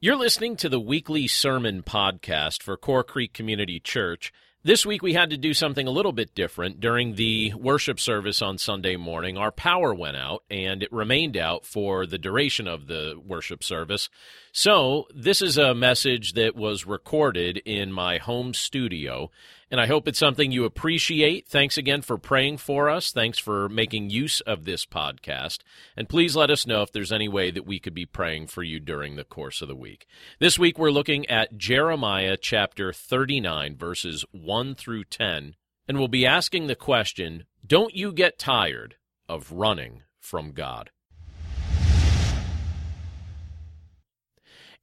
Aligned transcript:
You're 0.00 0.14
listening 0.14 0.54
to 0.58 0.68
the 0.68 0.78
weekly 0.78 1.26
sermon 1.26 1.82
podcast 1.82 2.62
for 2.62 2.76
Core 2.76 3.02
Creek 3.02 3.32
Community 3.32 3.80
Church. 3.80 4.32
This 4.62 4.86
week 4.86 5.02
we 5.02 5.14
had 5.14 5.30
to 5.30 5.36
do 5.36 5.52
something 5.52 5.88
a 5.88 5.90
little 5.90 6.12
bit 6.12 6.36
different. 6.36 6.78
During 6.78 7.16
the 7.16 7.52
worship 7.54 7.98
service 7.98 8.40
on 8.40 8.58
Sunday 8.58 8.94
morning, 8.94 9.36
our 9.36 9.50
power 9.50 9.92
went 9.92 10.16
out 10.16 10.44
and 10.48 10.84
it 10.84 10.92
remained 10.92 11.36
out 11.36 11.66
for 11.66 12.06
the 12.06 12.16
duration 12.16 12.68
of 12.68 12.86
the 12.86 13.20
worship 13.26 13.64
service. 13.64 14.08
So, 14.52 15.08
this 15.12 15.42
is 15.42 15.58
a 15.58 15.74
message 15.74 16.34
that 16.34 16.54
was 16.54 16.86
recorded 16.86 17.56
in 17.64 17.92
my 17.92 18.18
home 18.18 18.54
studio, 18.54 19.32
and 19.70 19.80
I 19.80 19.86
hope 19.86 20.08
it's 20.08 20.18
something 20.18 20.50
you 20.50 20.64
appreciate. 20.64 21.46
Thanks 21.46 21.76
again 21.76 22.02
for 22.02 22.16
praying 22.16 22.58
for 22.58 22.88
us. 22.88 23.10
Thanks 23.10 23.38
for 23.38 23.68
making 23.68 24.10
use 24.10 24.40
of 24.40 24.64
this 24.64 24.86
podcast. 24.86 25.58
And 25.96 26.08
please 26.08 26.34
let 26.34 26.50
us 26.50 26.66
know 26.66 26.82
if 26.82 26.92
there's 26.92 27.12
any 27.12 27.28
way 27.28 27.50
that 27.50 27.66
we 27.66 27.78
could 27.78 27.94
be 27.94 28.06
praying 28.06 28.46
for 28.46 28.62
you 28.62 28.80
during 28.80 29.16
the 29.16 29.24
course 29.24 29.60
of 29.60 29.68
the 29.68 29.76
week. 29.76 30.06
This 30.38 30.58
week 30.58 30.78
we're 30.78 30.90
looking 30.90 31.26
at 31.26 31.58
Jeremiah 31.58 32.38
chapter 32.40 32.92
39, 32.92 33.76
verses 33.76 34.24
1 34.32 34.74
through 34.74 35.04
10, 35.04 35.54
and 35.86 35.98
we'll 35.98 36.08
be 36.08 36.26
asking 36.26 36.66
the 36.66 36.74
question 36.74 37.44
Don't 37.66 37.94
you 37.94 38.12
get 38.12 38.38
tired 38.38 38.96
of 39.28 39.52
running 39.52 40.02
from 40.18 40.52
God? 40.52 40.90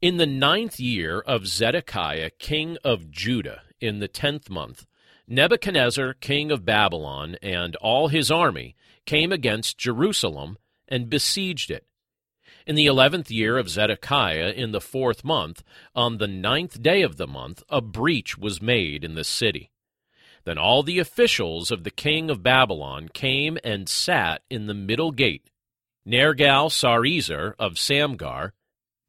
In 0.02 0.18
the 0.18 0.28
ninth 0.28 0.80
year 0.80 1.22
of 1.22 1.48
Zedekiah, 1.48 2.30
king 2.38 2.78
of 2.84 3.10
Judah, 3.10 3.62
in 3.86 4.00
the 4.00 4.08
tenth 4.08 4.50
month, 4.50 4.86
Nebuchadnezzar, 5.28 6.14
king 6.16 6.52
of 6.52 6.66
Babylon, 6.66 7.36
and 7.42 7.76
all 7.78 8.10
his 8.10 8.30
army 8.30 8.76
came 9.06 9.32
against 9.32 9.78
Jerusalem 9.78 10.58
and 10.88 11.10
besieged 11.10 11.72
it. 11.72 11.86
In 12.68 12.76
the 12.76 12.88
eleventh 12.88 13.30
year 13.30 13.58
of 13.58 13.70
Zedekiah, 13.70 14.52
in 14.52 14.72
the 14.72 14.82
fourth 14.82 15.24
month, 15.24 15.64
on 15.96 16.18
the 16.18 16.28
ninth 16.28 16.82
day 16.82 17.02
of 17.02 17.18
the 17.18 17.28
month, 17.28 17.64
a 17.70 17.82
breach 17.82 18.38
was 18.38 18.62
made 18.62 19.04
in 19.04 19.16
the 19.16 19.24
city. 19.24 19.72
Then 20.46 20.58
all 20.58 20.84
the 20.84 21.00
officials 21.00 21.72
of 21.72 21.84
the 21.84 21.92
king 21.92 22.30
of 22.30 22.44
Babylon 22.44 23.10
came 23.10 23.58
and 23.64 23.90
sat 23.90 24.44
in 24.50 24.68
the 24.68 24.74
middle 24.74 25.12
gate. 25.12 25.50
Nergal 26.08 26.70
Sarezer 26.70 27.56
of 27.58 27.74
Samgar, 27.74 28.52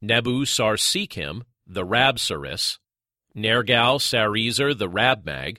Nebu 0.01 0.45
Sarsekim, 0.45 1.43
the 1.67 1.85
Rabsaris, 1.85 2.79
Nergal 3.37 3.99
Sarezer 3.99 4.75
the 4.75 4.89
Rabmag, 4.89 5.57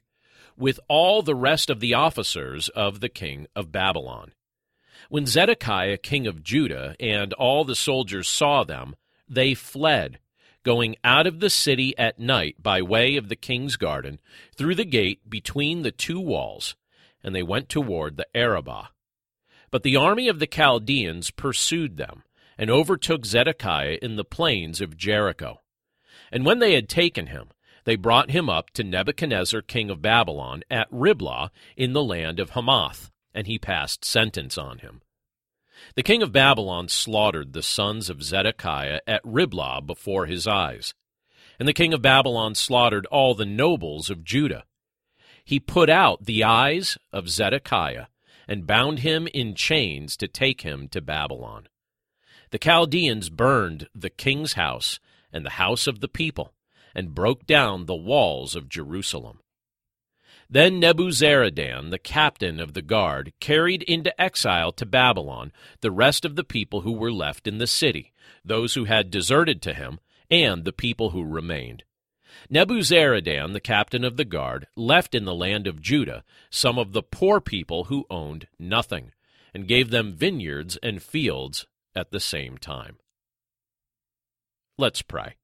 with 0.56 0.80
all 0.88 1.22
the 1.22 1.36
rest 1.36 1.70
of 1.70 1.78
the 1.78 1.94
officers 1.94 2.68
of 2.70 2.98
the 2.98 3.08
king 3.08 3.46
of 3.54 3.70
Babylon. 3.70 4.32
When 5.08 5.26
Zedekiah 5.26 5.98
king 5.98 6.26
of 6.26 6.42
Judah 6.42 6.96
and 6.98 7.32
all 7.34 7.64
the 7.64 7.76
soldiers 7.76 8.28
saw 8.28 8.64
them, 8.64 8.96
they 9.28 9.54
fled, 9.54 10.18
going 10.64 10.96
out 11.04 11.28
of 11.28 11.38
the 11.38 11.50
city 11.50 11.96
at 11.96 12.18
night 12.18 12.56
by 12.60 12.82
way 12.82 13.16
of 13.16 13.28
the 13.28 13.36
king's 13.36 13.76
garden, 13.76 14.18
through 14.56 14.74
the 14.74 14.84
gate 14.84 15.30
between 15.30 15.82
the 15.82 15.92
two 15.92 16.18
walls, 16.18 16.74
and 17.22 17.32
they 17.32 17.44
went 17.44 17.68
toward 17.68 18.16
the 18.16 18.26
Arabah. 18.36 18.88
But 19.70 19.84
the 19.84 19.96
army 19.96 20.26
of 20.26 20.40
the 20.40 20.48
Chaldeans 20.48 21.30
pursued 21.30 21.96
them 21.96 22.24
and 22.58 22.70
overtook 22.70 23.24
Zedekiah 23.24 23.98
in 24.02 24.16
the 24.16 24.24
plains 24.24 24.80
of 24.80 24.96
Jericho. 24.96 25.60
And 26.32 26.44
when 26.44 26.58
they 26.58 26.74
had 26.74 26.88
taken 26.88 27.28
him, 27.28 27.50
they 27.89 27.97
brought 27.97 28.33
him 28.33 28.50
up 28.50 28.69
to 28.69 28.84
Nebuchadnezzar 28.84 29.62
king 29.62 29.89
of 29.89 30.03
Babylon 30.03 30.62
at 30.70 30.89
Riblah 30.91 31.50
in 31.75 31.94
the 31.94 32.05
land 32.05 32.39
of 32.39 32.50
Hamath, 32.50 33.11
and 33.33 33.47
he 33.47 33.58
passed 33.58 34.05
sentence 34.05 34.58
on 34.58 34.81
him. 34.81 35.00
The 35.94 36.03
king 36.03 36.22
of 36.22 36.31
Babylon 36.31 36.89
slaughtered 36.91 37.55
the 37.55 37.62
sons 37.62 38.11
of 38.11 38.22
Zedekiah 38.22 39.00
at 39.06 39.22
Riblah 39.25 39.81
before 39.81 40.27
his 40.27 40.47
eyes. 40.47 40.92
And 41.59 41.66
the 41.66 41.72
king 41.72 41.94
of 41.94 42.03
Babylon 42.03 42.55
slaughtered 42.55 43.06
all 43.06 43.34
the 43.34 43.47
nobles 43.47 44.11
of 44.11 44.22
Judah. 44.22 44.64
He 45.42 45.59
put 45.59 45.89
out 45.89 46.27
the 46.27 46.44
eyes 46.44 46.98
of 47.11 47.31
Zedekiah 47.31 48.09
and 48.47 48.66
bound 48.66 48.98
him 48.98 49.27
in 49.32 49.54
chains 49.54 50.15
to 50.19 50.28
take 50.28 50.60
him 50.60 50.88
to 50.88 51.00
Babylon. 51.00 51.69
The 52.50 52.59
Chaldeans 52.59 53.31
burned 53.31 53.88
the 53.94 54.10
king's 54.10 54.53
house 54.53 55.00
and 55.32 55.43
the 55.43 55.56
house 55.56 55.87
of 55.87 56.00
the 56.00 56.09
people, 56.09 56.53
and 56.98 57.14
broke 57.14 57.47
down 57.47 57.86
the 57.86 57.94
walls 57.94 58.56
of 58.56 58.69
Jerusalem. 58.69 59.38
Then 60.50 60.81
Nebuzaradan, 60.81 61.91
the 61.91 61.98
captain 61.98 62.59
of 62.59 62.75
the 62.75 62.82
guard, 62.82 63.32
carried 63.38 63.84
into 63.84 64.20
exile 64.20 64.72
to 64.72 64.84
Babylon 64.84 65.53
the 65.81 65.92
rest 65.92 66.25
of 66.25 66.34
the 66.34 66.42
people 66.42 66.81
who 66.81 66.91
were 66.91 67.12
left 67.12 67.47
in 67.47 67.59
the 67.59 67.69
city, 67.69 68.12
those 68.44 68.75
who 68.75 68.86
had 68.86 69.12
deserted 69.12 69.62
to 69.62 69.75
him, 69.75 70.00
and 70.28 70.64
the 70.64 70.72
people 70.72 71.10
who 71.10 71.22
remained. 71.22 71.84
Nebuzaradan, 72.50 73.53
the 73.53 73.60
captain 73.60 74.03
of 74.03 74.16
the 74.16 74.25
guard, 74.25 74.66
left 74.75 75.15
in 75.15 75.25
the 75.25 75.34
land 75.36 75.69
of 75.69 75.80
Judah 75.80 76.25
some 76.50 76.80
of 76.80 76.92
the 76.92 77.03
poor 77.04 77.41
people 77.41 77.84
who 77.84 78.06
owned 78.10 78.48
nothing, 78.59 79.12
and 79.54 79.69
gave 79.69 79.91
them 79.91 80.16
vineyards 80.16 80.76
and 80.82 81.00
fields 81.00 81.65
at 81.94 82.10
the 82.10 82.19
same 82.19 82.59
time. 82.59 82.97
Let's 84.76 85.03
pray. 85.03 85.36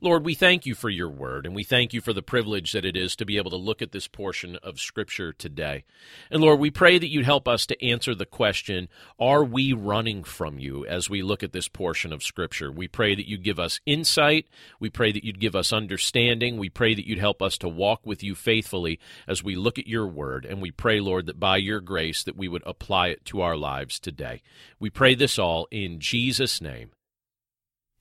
Lord, 0.00 0.24
we 0.24 0.34
thank 0.34 0.66
you 0.66 0.74
for 0.74 0.90
your 0.90 1.08
word, 1.08 1.46
and 1.46 1.54
we 1.54 1.64
thank 1.64 1.92
you 1.92 2.00
for 2.00 2.12
the 2.12 2.22
privilege 2.22 2.72
that 2.72 2.84
it 2.84 2.96
is 2.96 3.14
to 3.16 3.24
be 3.24 3.36
able 3.36 3.50
to 3.50 3.56
look 3.56 3.82
at 3.82 3.92
this 3.92 4.08
portion 4.08 4.56
of 4.62 4.80
Scripture 4.80 5.32
today. 5.32 5.84
And 6.30 6.42
Lord, 6.42 6.58
we 6.58 6.70
pray 6.70 6.98
that 6.98 7.08
you'd 7.08 7.24
help 7.24 7.46
us 7.46 7.66
to 7.66 7.84
answer 7.84 8.14
the 8.14 8.26
question 8.26 8.88
Are 9.18 9.44
we 9.44 9.72
running 9.72 10.24
from 10.24 10.58
you 10.58 10.86
as 10.86 11.08
we 11.08 11.22
look 11.22 11.42
at 11.42 11.52
this 11.52 11.68
portion 11.68 12.12
of 12.12 12.22
Scripture? 12.22 12.70
We 12.70 12.88
pray 12.88 13.14
that 13.14 13.28
you'd 13.28 13.44
give 13.44 13.58
us 13.58 13.80
insight. 13.86 14.46
We 14.80 14.90
pray 14.90 15.12
that 15.12 15.24
you'd 15.24 15.40
give 15.40 15.54
us 15.54 15.72
understanding. 15.72 16.56
We 16.56 16.68
pray 16.70 16.94
that 16.94 17.06
you'd 17.06 17.18
help 17.18 17.42
us 17.42 17.58
to 17.58 17.68
walk 17.68 18.00
with 18.04 18.22
you 18.22 18.34
faithfully 18.34 18.98
as 19.26 19.42
we 19.42 19.54
look 19.54 19.78
at 19.78 19.86
your 19.86 20.06
word. 20.06 20.44
And 20.44 20.60
we 20.60 20.70
pray, 20.70 21.00
Lord, 21.00 21.26
that 21.26 21.40
by 21.40 21.58
your 21.58 21.80
grace 21.80 22.22
that 22.24 22.36
we 22.36 22.48
would 22.48 22.62
apply 22.66 23.08
it 23.08 23.24
to 23.26 23.40
our 23.40 23.56
lives 23.56 23.98
today. 23.98 24.42
We 24.78 24.90
pray 24.90 25.14
this 25.14 25.38
all 25.38 25.68
in 25.70 26.00
Jesus' 26.00 26.60
name. 26.60 26.90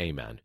Amen. 0.02 0.42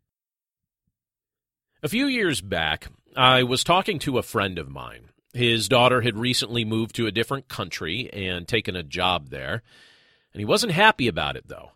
A 1.82 1.88
few 1.88 2.06
years 2.06 2.40
back, 2.40 2.88
I 3.14 3.42
was 3.42 3.62
talking 3.62 3.98
to 4.00 4.16
a 4.16 4.22
friend 4.22 4.58
of 4.58 4.70
mine. 4.70 5.10
His 5.34 5.68
daughter 5.68 6.00
had 6.00 6.16
recently 6.16 6.64
moved 6.64 6.94
to 6.94 7.06
a 7.06 7.12
different 7.12 7.48
country 7.48 8.08
and 8.14 8.48
taken 8.48 8.74
a 8.74 8.82
job 8.82 9.28
there, 9.28 9.62
and 10.32 10.40
he 10.40 10.46
wasn't 10.46 10.72
happy 10.72 11.06
about 11.06 11.36
it, 11.36 11.48
though. 11.48 11.72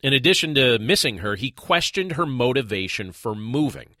In 0.00 0.12
addition 0.12 0.54
to 0.54 0.78
missing 0.78 1.18
her, 1.18 1.34
he 1.34 1.50
questioned 1.50 2.12
her 2.12 2.24
motivation 2.24 3.10
for 3.10 3.34
moving. 3.34 3.96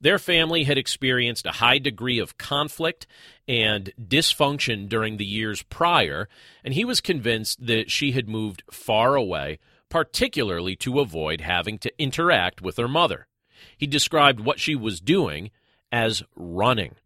Their 0.00 0.20
family 0.20 0.62
had 0.62 0.78
experienced 0.78 1.44
a 1.44 1.52
high 1.52 1.78
degree 1.78 2.20
of 2.20 2.38
conflict 2.38 3.08
and 3.48 3.92
dysfunction 4.00 4.88
during 4.88 5.16
the 5.16 5.26
years 5.26 5.62
prior, 5.62 6.28
and 6.62 6.72
he 6.72 6.84
was 6.84 7.00
convinced 7.00 7.66
that 7.66 7.90
she 7.90 8.12
had 8.12 8.28
moved 8.28 8.62
far 8.70 9.16
away, 9.16 9.58
particularly 9.88 10.76
to 10.76 11.00
avoid 11.00 11.40
having 11.40 11.78
to 11.78 11.92
interact 12.00 12.62
with 12.62 12.76
her 12.76 12.88
mother. 12.88 13.26
He 13.76 13.86
described 13.86 14.40
what 14.40 14.60
she 14.60 14.74
was 14.74 15.00
doing 15.00 15.50
as 15.90 16.22
running. 16.34 16.96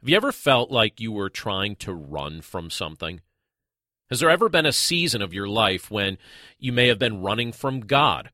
Have 0.00 0.08
you 0.08 0.16
ever 0.16 0.32
felt 0.32 0.70
like 0.70 1.00
you 1.00 1.10
were 1.10 1.30
trying 1.30 1.76
to 1.76 1.92
run 1.92 2.40
from 2.40 2.70
something? 2.70 3.20
Has 4.10 4.20
there 4.20 4.30
ever 4.30 4.48
been 4.48 4.66
a 4.66 4.72
season 4.72 5.20
of 5.20 5.34
your 5.34 5.48
life 5.48 5.90
when 5.90 6.18
you 6.58 6.72
may 6.72 6.88
have 6.88 6.98
been 6.98 7.22
running 7.22 7.52
from 7.52 7.80
God? 7.80 8.30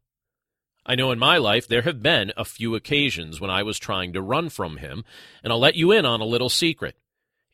I 0.86 0.94
know 0.94 1.10
in 1.10 1.18
my 1.18 1.38
life 1.38 1.66
there 1.66 1.82
have 1.82 2.02
been 2.02 2.32
a 2.36 2.44
few 2.44 2.74
occasions 2.74 3.40
when 3.40 3.50
I 3.50 3.62
was 3.62 3.78
trying 3.78 4.12
to 4.12 4.22
run 4.22 4.50
from 4.50 4.76
Him, 4.76 5.04
and 5.42 5.52
I'll 5.52 5.58
let 5.58 5.74
you 5.74 5.90
in 5.90 6.04
on 6.04 6.20
a 6.20 6.26
little 6.26 6.50
secret. 6.50 6.96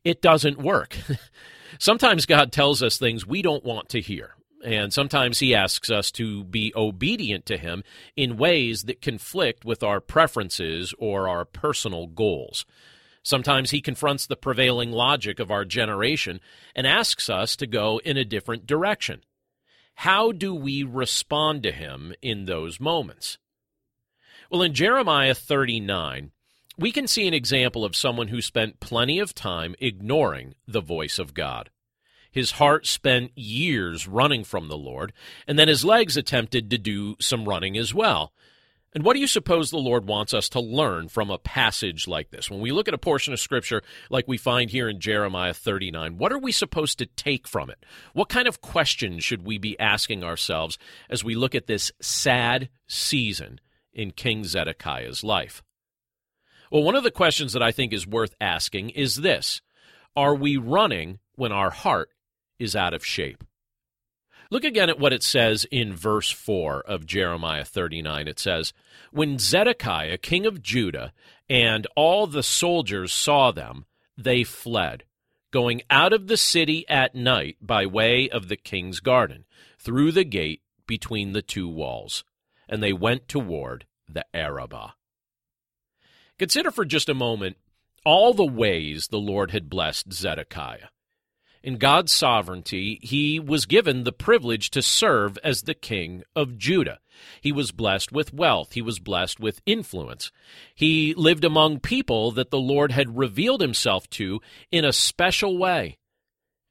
It 0.04 0.20
doesn't 0.20 0.58
work. 0.58 0.96
Sometimes 1.78 2.26
God 2.26 2.50
tells 2.50 2.82
us 2.82 2.98
things 2.98 3.26
we 3.26 3.42
don't 3.42 3.64
want 3.64 3.88
to 3.90 4.00
hear. 4.00 4.34
And 4.64 4.92
sometimes 4.92 5.38
he 5.38 5.54
asks 5.54 5.90
us 5.90 6.10
to 6.12 6.44
be 6.44 6.72
obedient 6.76 7.46
to 7.46 7.56
him 7.56 7.82
in 8.16 8.36
ways 8.36 8.84
that 8.84 9.00
conflict 9.00 9.64
with 9.64 9.82
our 9.82 10.00
preferences 10.00 10.94
or 10.98 11.28
our 11.28 11.44
personal 11.44 12.06
goals. 12.06 12.66
Sometimes 13.22 13.70
he 13.70 13.80
confronts 13.80 14.26
the 14.26 14.36
prevailing 14.36 14.92
logic 14.92 15.40
of 15.40 15.50
our 15.50 15.64
generation 15.64 16.40
and 16.74 16.86
asks 16.86 17.28
us 17.30 17.56
to 17.56 17.66
go 17.66 18.00
in 18.04 18.16
a 18.16 18.24
different 18.24 18.66
direction. 18.66 19.22
How 19.94 20.32
do 20.32 20.54
we 20.54 20.82
respond 20.82 21.62
to 21.64 21.72
him 21.72 22.14
in 22.22 22.46
those 22.46 22.80
moments? 22.80 23.38
Well, 24.50 24.62
in 24.62 24.74
Jeremiah 24.74 25.34
39, 25.34 26.32
we 26.78 26.92
can 26.92 27.06
see 27.06 27.28
an 27.28 27.34
example 27.34 27.84
of 27.84 27.94
someone 27.94 28.28
who 28.28 28.40
spent 28.40 28.80
plenty 28.80 29.18
of 29.18 29.34
time 29.34 29.74
ignoring 29.78 30.54
the 30.66 30.80
voice 30.80 31.18
of 31.18 31.34
God. 31.34 31.70
His 32.30 32.52
heart 32.52 32.86
spent 32.86 33.36
years 33.36 34.06
running 34.06 34.44
from 34.44 34.68
the 34.68 34.78
Lord, 34.78 35.12
and 35.46 35.58
then 35.58 35.68
his 35.68 35.84
legs 35.84 36.16
attempted 36.16 36.70
to 36.70 36.78
do 36.78 37.16
some 37.20 37.44
running 37.44 37.76
as 37.76 37.92
well. 37.92 38.32
And 38.92 39.04
what 39.04 39.14
do 39.14 39.20
you 39.20 39.28
suppose 39.28 39.70
the 39.70 39.78
Lord 39.78 40.06
wants 40.06 40.34
us 40.34 40.48
to 40.50 40.60
learn 40.60 41.08
from 41.08 41.30
a 41.30 41.38
passage 41.38 42.08
like 42.08 42.30
this? 42.30 42.50
When 42.50 42.60
we 42.60 42.72
look 42.72 42.88
at 42.88 42.94
a 42.94 42.98
portion 42.98 43.32
of 43.32 43.38
Scripture 43.38 43.82
like 44.10 44.26
we 44.26 44.36
find 44.36 44.70
here 44.70 44.88
in 44.88 44.98
Jeremiah 44.98 45.54
39, 45.54 46.18
what 46.18 46.32
are 46.32 46.38
we 46.38 46.50
supposed 46.50 46.98
to 46.98 47.06
take 47.06 47.46
from 47.46 47.70
it? 47.70 47.84
What 48.14 48.28
kind 48.28 48.48
of 48.48 48.60
questions 48.60 49.22
should 49.22 49.46
we 49.46 49.58
be 49.58 49.78
asking 49.78 50.24
ourselves 50.24 50.76
as 51.08 51.22
we 51.22 51.36
look 51.36 51.54
at 51.54 51.68
this 51.68 51.92
sad 52.00 52.68
season 52.88 53.60
in 53.92 54.10
King 54.10 54.42
Zedekiah's 54.44 55.22
life? 55.22 55.62
Well, 56.72 56.82
one 56.82 56.96
of 56.96 57.04
the 57.04 57.10
questions 57.12 57.52
that 57.52 57.62
I 57.62 57.70
think 57.70 57.92
is 57.92 58.06
worth 58.06 58.34
asking 58.40 58.90
is 58.90 59.16
this 59.16 59.60
Are 60.16 60.34
we 60.34 60.56
running 60.56 61.20
when 61.36 61.52
our 61.52 61.70
heart 61.70 62.10
is 62.60 62.76
out 62.76 62.94
of 62.94 63.04
shape? 63.04 63.42
Look 64.50 64.64
again 64.64 64.90
at 64.90 64.98
what 64.98 65.12
it 65.12 65.22
says 65.22 65.64
in 65.70 65.94
verse 65.94 66.30
4 66.30 66.80
of 66.80 67.06
Jeremiah 67.06 67.64
39. 67.64 68.26
It 68.26 68.40
says, 68.40 68.72
When 69.12 69.38
Zedekiah, 69.38 70.18
king 70.18 70.44
of 70.44 70.62
Judah, 70.62 71.12
and 71.48 71.86
all 71.94 72.26
the 72.26 72.42
soldiers 72.42 73.12
saw 73.12 73.52
them, 73.52 73.86
they 74.18 74.42
fled, 74.42 75.04
going 75.52 75.82
out 75.88 76.12
of 76.12 76.26
the 76.26 76.36
city 76.36 76.84
at 76.88 77.14
night 77.14 77.58
by 77.60 77.86
way 77.86 78.28
of 78.28 78.48
the 78.48 78.56
king's 78.56 78.98
garden, 78.98 79.44
through 79.78 80.10
the 80.12 80.24
gate 80.24 80.62
between 80.86 81.32
the 81.32 81.42
two 81.42 81.68
walls, 81.68 82.24
and 82.68 82.82
they 82.82 82.92
went 82.92 83.28
toward 83.28 83.86
the 84.08 84.24
Arabah. 84.34 84.94
Consider 86.40 86.72
for 86.72 86.84
just 86.84 87.08
a 87.08 87.14
moment 87.14 87.56
all 88.04 88.34
the 88.34 88.44
ways 88.44 89.08
the 89.08 89.18
Lord 89.18 89.52
had 89.52 89.70
blessed 89.70 90.12
Zedekiah. 90.12 90.88
In 91.62 91.76
God's 91.76 92.12
sovereignty, 92.12 92.98
he 93.02 93.38
was 93.38 93.66
given 93.66 94.04
the 94.04 94.12
privilege 94.12 94.70
to 94.70 94.80
serve 94.80 95.38
as 95.44 95.62
the 95.62 95.74
king 95.74 96.22
of 96.34 96.56
Judah. 96.56 97.00
He 97.42 97.52
was 97.52 97.70
blessed 97.70 98.12
with 98.12 98.32
wealth. 98.32 98.72
He 98.72 98.80
was 98.80 98.98
blessed 98.98 99.38
with 99.38 99.60
influence. 99.66 100.32
He 100.74 101.12
lived 101.14 101.44
among 101.44 101.80
people 101.80 102.30
that 102.32 102.50
the 102.50 102.58
Lord 102.58 102.92
had 102.92 103.18
revealed 103.18 103.60
himself 103.60 104.08
to 104.10 104.40
in 104.72 104.86
a 104.86 104.92
special 104.92 105.58
way. 105.58 105.98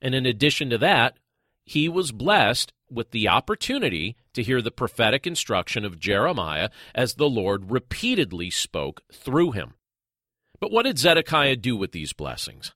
And 0.02 0.16
in 0.16 0.26
addition 0.26 0.72
to 0.72 0.78
that, 0.80 1.18
he 1.66 1.88
was 1.88 2.12
blessed 2.12 2.74
with 2.90 3.12
the 3.12 3.28
opportunity 3.28 4.16
to 4.34 4.42
hear 4.42 4.60
the 4.60 4.72
prophetic 4.72 5.28
instruction 5.28 5.86
of 5.86 6.00
Jeremiah 6.00 6.70
as 6.96 7.14
the 7.14 7.30
Lord 7.30 7.70
repeatedly 7.70 8.50
spoke 8.50 9.04
through 9.14 9.52
him. 9.52 9.76
But 10.60 10.72
what 10.72 10.84
did 10.84 10.98
Zedekiah 10.98 11.58
do 11.58 11.78
with 11.78 11.92
these 11.92 12.12
blessings? 12.12 12.74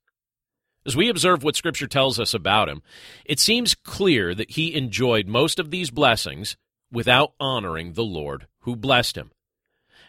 As 0.86 0.96
we 0.96 1.10
observe 1.10 1.44
what 1.44 1.56
Scripture 1.56 1.88
tells 1.88 2.20
us 2.20 2.34
about 2.34 2.68
him, 2.68 2.82
it 3.26 3.40
seems 3.40 3.76
clear 3.76 4.36
that 4.36 4.52
he 4.52 4.76
enjoyed 4.76 5.28
most 5.28 5.60
of 5.60 5.72
these 5.72 5.90
blessings 5.90 6.58
without 6.92 7.34
honoring 7.40 7.94
the 7.94 8.04
Lord 8.04 8.48
who 8.60 8.76
blessed 8.76 9.18
him. 9.18 9.32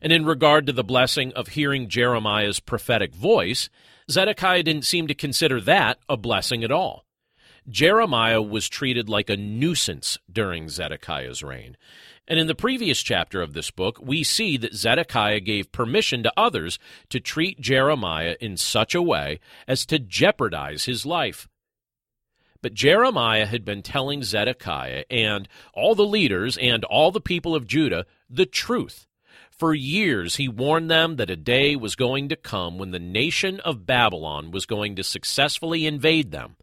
And 0.03 0.13
in 0.13 0.27
regard 0.27 0.67
to 0.67 0.73
the 0.73 0.85
blessing 0.85 1.33
of 1.35 1.49
hearing 1.49 1.89
Jeremiah's 1.89 2.61
prophetic 2.61 3.15
voice, 3.15 3.71
Zedekiah 4.11 4.63
didn't 4.63 4.85
seem 4.85 5.07
to 5.07 5.15
consider 5.15 5.61
that 5.63 5.99
a 6.09 6.17
blessing 6.17 6.65
at 6.65 6.73
all. 6.73 7.05
Jeremiah 7.69 8.43
was 8.43 8.69
treated 8.69 9.09
like 9.09 9.31
a 9.31 9.37
nuisance 9.37 10.19
during 10.31 10.69
Zedekiah's 10.69 11.43
reign. 11.43 11.79
And 12.27 12.39
in 12.39 12.47
the 12.47 12.55
previous 12.55 13.03
chapter 13.03 13.43
of 13.43 13.53
this 13.53 13.71
book, 13.71 13.99
we 14.01 14.23
see 14.23 14.57
that 14.57 14.75
Zedekiah 14.75 15.41
gave 15.41 15.73
permission 15.73 16.23
to 16.23 16.33
others 16.37 16.79
to 17.11 17.21
treat 17.21 17.61
Jeremiah 17.61 18.37
in 18.41 18.57
such 18.57 18.95
a 18.95 19.03
way 19.03 19.41
as 19.69 19.85
to 19.87 19.99
jeopardize 19.99 20.87
his 20.87 21.05
life. 21.05 21.49
But 22.63 22.73
Jeremiah 22.73 23.45
had 23.45 23.63
been 23.63 23.83
telling 23.83 24.23
Zedekiah 24.23 25.05
and 25.11 25.47
all 25.75 25.95
the 25.95 26.07
leaders 26.07 26.57
and 26.57 26.83
all 26.85 27.11
the 27.11 27.21
people 27.21 27.55
of 27.55 27.67
Judah 27.67 28.07
the 28.31 28.47
truth. 28.47 29.07
For 29.51 29.75
years 29.75 30.37
he 30.37 30.49
warned 30.49 30.91
them 30.91 31.17
that 31.17 31.29
a 31.29 31.37
day 31.37 31.77
was 31.77 31.95
going 31.95 32.31
to 32.31 32.37
come 32.37 32.79
when 32.79 32.91
the 32.91 32.99
nation 32.99 33.61
of 33.61 33.85
Babylon 33.85 34.51
was 34.51 34.65
going 34.65 34.97
to 34.97 35.05
successfully 35.05 35.85
invade 35.85 36.31
them 36.31 36.57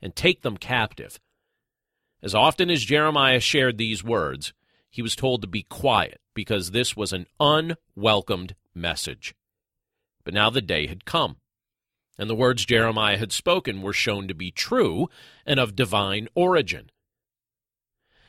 and 0.00 0.16
take 0.16 0.40
them 0.40 0.56
captive. 0.56 1.20
As 2.22 2.34
often 2.34 2.70
as 2.70 2.82
Jeremiah 2.82 3.40
shared 3.40 3.76
these 3.76 4.02
words, 4.02 4.54
he 4.92 5.02
was 5.02 5.16
told 5.16 5.40
to 5.40 5.48
be 5.48 5.62
quiet 5.64 6.20
because 6.34 6.70
this 6.70 6.94
was 6.94 7.12
an 7.12 7.26
unwelcomed 7.40 8.54
message. 8.74 9.34
But 10.22 10.34
now 10.34 10.50
the 10.50 10.62
day 10.62 10.86
had 10.86 11.04
come, 11.06 11.38
and 12.18 12.28
the 12.30 12.36
words 12.36 12.66
Jeremiah 12.66 13.16
had 13.16 13.32
spoken 13.32 13.82
were 13.82 13.94
shown 13.94 14.28
to 14.28 14.34
be 14.34 14.50
true 14.50 15.08
and 15.46 15.58
of 15.58 15.74
divine 15.74 16.28
origin. 16.34 16.90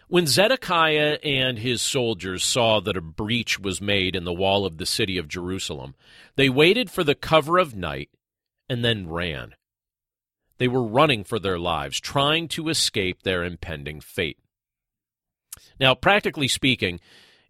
When 0.08 0.26
Zedekiah 0.26 1.20
and 1.24 1.60
his 1.60 1.82
soldiers 1.82 2.44
saw 2.44 2.80
that 2.82 2.98
a 2.98 3.02
breach 3.02 3.60
was 3.60 3.82
made 3.82 4.16
in 4.16 4.24
the 4.24 4.34
wall 4.34 4.66
of 4.66 4.78
the 4.78 4.86
city 4.86 5.18
of 5.18 5.28
Jerusalem, 5.28 5.96
they 6.36 6.50
waited 6.50 6.90
for 6.90 7.04
the 7.04 7.16
cover 7.16 7.58
of 7.58 7.76
night 7.76 8.10
and 8.70 8.86
then 8.86 9.10
ran. 9.10 9.56
They 10.60 10.68
were 10.68 10.84
running 10.84 11.24
for 11.24 11.40
their 11.40 11.60
lives, 11.60 12.00
trying 12.00 12.48
to 12.50 12.70
escape 12.70 13.24
their 13.24 13.44
impending 13.44 14.00
fate. 14.00 14.38
Now, 15.80 15.96
practically 15.96 16.48
speaking, 16.48 17.00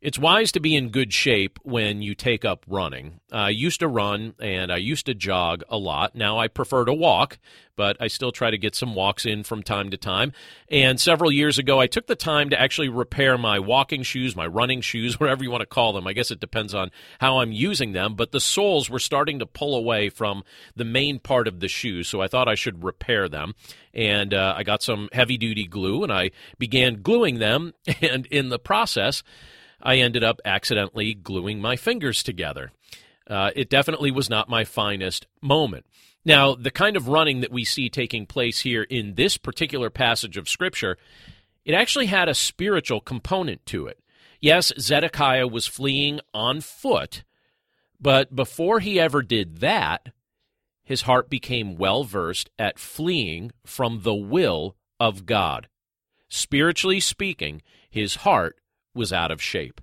it's 0.04 0.20
wise 0.20 0.52
to 0.52 0.60
be 0.60 0.76
in 0.76 0.90
good 0.90 1.14
shape 1.14 1.58
when 1.64 2.02
you 2.02 2.14
take 2.14 2.44
up 2.44 2.66
running. 2.68 3.22
I 3.32 3.52
used 3.52 3.80
to 3.80 3.88
run 3.88 4.34
and 4.38 4.70
I 4.70 4.76
used 4.76 5.06
to 5.06 5.14
jog 5.14 5.64
a 5.70 5.78
lot. 5.78 6.14
Now 6.14 6.38
I 6.38 6.50
prefer 6.50 6.84
to 6.84 6.94
walk, 6.94 7.40
but 7.78 7.96
I 8.02 8.08
still 8.08 8.34
try 8.34 8.52
to 8.52 8.58
get 8.58 8.76
some 8.76 8.96
walks 8.96 9.26
in 9.26 9.44
from 9.44 9.64
time 9.64 9.92
to 9.92 9.98
time. 9.98 10.34
And 10.68 11.00
several 11.00 11.32
years 11.32 11.58
ago, 11.58 11.80
I 11.80 11.88
took 11.88 12.08
the 12.08 12.18
time 12.18 12.50
to 12.50 12.60
actually 12.60 12.90
repair 12.90 13.38
my 13.38 13.60
walking 13.60 14.04
shoes, 14.04 14.36
my 14.36 14.46
running 14.46 14.82
shoes, 14.82 15.18
whatever 15.22 15.42
you 15.42 15.50
want 15.50 15.62
to 15.62 15.66
call 15.66 15.94
them. 15.94 16.06
I 16.06 16.12
guess 16.12 16.32
it 16.32 16.42
depends 16.42 16.76
on 16.76 16.92
how 17.22 17.40
I'm 17.40 17.54
using 17.54 17.94
them, 17.94 18.16
but 18.16 18.34
the 18.34 18.42
soles 18.42 18.90
were 18.90 19.00
starting 19.00 19.40
to 19.40 19.46
pull 19.46 19.74
away 19.74 20.10
from 20.10 20.44
the 20.76 20.84
main 20.84 21.18
part 21.18 21.48
of 21.48 21.62
the 21.62 21.70
shoe, 21.70 22.04
so 22.04 22.20
I 22.20 22.28
thought 22.28 22.50
I 22.50 22.56
should 22.56 22.84
repair 22.84 23.30
them. 23.30 23.56
And 23.94 24.34
uh, 24.34 24.54
I 24.58 24.64
got 24.64 24.84
some 24.84 25.08
heavy 25.14 25.38
duty 25.38 25.66
glue 25.66 26.04
and 26.04 26.12
I 26.12 26.32
began 26.60 27.02
gluing 27.02 27.40
them, 27.40 27.74
and 28.02 28.26
in 28.26 28.50
the 28.50 28.60
process, 28.60 29.24
I 29.84 29.98
ended 29.98 30.24
up 30.24 30.40
accidentally 30.46 31.14
gluing 31.14 31.60
my 31.60 31.76
fingers 31.76 32.24
together. 32.24 32.72
Uh, 33.30 33.52
it 33.56 33.70
definitely 33.70 34.12
was 34.12 34.30
not 34.30 34.50
my 34.50 34.64
finest 34.64 35.28
moment. 35.42 35.86
Now, 36.26 36.56
the 36.56 36.72
kind 36.72 36.96
of 36.96 37.10
running 37.10 37.42
that 37.42 37.52
we 37.52 37.66
see 37.66 37.90
taking 37.90 38.26
place 38.26 38.62
here 38.62 38.84
in 38.84 39.16
this 39.16 39.38
particular 39.38 39.90
passage 39.90 40.38
of 40.38 40.48
Scripture, 40.48 40.98
it 41.66 41.74
actually 41.74 42.06
had 42.06 42.30
a 42.30 42.34
spiritual 42.34 43.02
component 43.02 43.66
to 43.68 43.88
it. 43.88 44.00
Yes, 44.40 44.72
Zedekiah 44.80 45.48
was 45.48 45.68
fleeing 45.68 46.22
on 46.34 46.62
foot, 46.62 47.24
but 48.00 48.36
before 48.36 48.80
he 48.80 49.00
ever 49.00 49.22
did 49.22 49.58
that, 49.58 50.10
his 50.84 51.04
heart 51.04 51.30
became 51.30 51.76
well 51.76 52.04
versed 52.04 52.50
at 52.60 52.80
fleeing 52.80 53.52
from 53.66 54.02
the 54.04 54.14
will 54.14 54.76
of 55.00 55.26
God. 55.26 55.68
Spiritually 56.28 57.00
speaking, 57.00 57.62
his 57.90 58.18
heart 58.18 58.58
was 58.94 59.14
out 59.14 59.32
of 59.32 59.42
shape. 59.42 59.82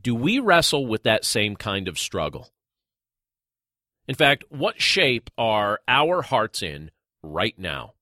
Do 0.00 0.14
we 0.14 0.38
wrestle 0.38 0.86
with 0.86 1.02
that 1.04 1.24
same 1.24 1.56
kind 1.56 1.88
of 1.88 1.98
struggle? 1.98 2.50
In 4.06 4.14
fact, 4.14 4.44
what 4.48 4.80
shape 4.80 5.30
are 5.36 5.80
our 5.88 6.22
hearts 6.22 6.62
in 6.62 6.90
right 7.22 7.58
now? 7.58 7.94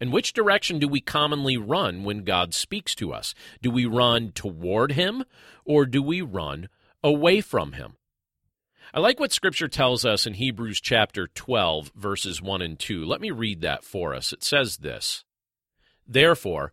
And 0.00 0.12
which 0.12 0.32
direction 0.32 0.78
do 0.78 0.88
we 0.88 1.00
commonly 1.00 1.56
run 1.56 2.04
when 2.04 2.24
God 2.24 2.54
speaks 2.54 2.94
to 2.96 3.12
us? 3.12 3.34
Do 3.60 3.70
we 3.70 3.84
run 3.84 4.32
toward 4.32 4.92
Him 4.92 5.24
or 5.64 5.84
do 5.86 6.02
we 6.02 6.22
run 6.22 6.68
away 7.02 7.40
from 7.40 7.72
Him? 7.72 7.96
I 8.94 9.00
like 9.00 9.20
what 9.20 9.32
Scripture 9.32 9.68
tells 9.68 10.06
us 10.06 10.26
in 10.26 10.34
Hebrews 10.34 10.80
chapter 10.80 11.26
12, 11.26 11.92
verses 11.94 12.40
1 12.40 12.62
and 12.62 12.78
2. 12.78 13.04
Let 13.04 13.20
me 13.20 13.30
read 13.30 13.60
that 13.60 13.84
for 13.84 14.14
us. 14.14 14.32
It 14.32 14.42
says 14.42 14.78
this 14.78 15.24
Therefore, 16.06 16.72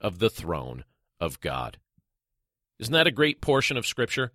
of 0.00 0.18
the 0.18 0.30
throne 0.30 0.84
of 1.20 1.40
God. 1.40 1.78
Isn't 2.78 2.92
that 2.92 3.06
a 3.06 3.12
great 3.12 3.40
portion 3.40 3.76
of 3.76 3.86
Scripture? 3.86 4.32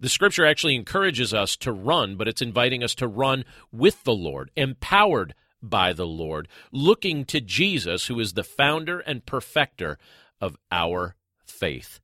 The 0.00 0.08
Scripture 0.08 0.46
actually 0.46 0.74
encourages 0.74 1.32
us 1.32 1.56
to 1.58 1.72
run, 1.72 2.16
but 2.16 2.26
it's 2.26 2.42
inviting 2.42 2.82
us 2.82 2.94
to 2.96 3.06
run 3.06 3.44
with 3.70 4.02
the 4.04 4.14
Lord, 4.14 4.50
empowered 4.56 5.34
by 5.62 5.92
the 5.92 6.06
Lord, 6.06 6.48
looking 6.72 7.24
to 7.26 7.40
Jesus, 7.40 8.06
who 8.06 8.18
is 8.18 8.32
the 8.32 8.42
founder 8.42 8.98
and 8.98 9.24
perfecter 9.24 9.98
of 10.40 10.56
our 10.72 11.14
faith. 11.44 12.00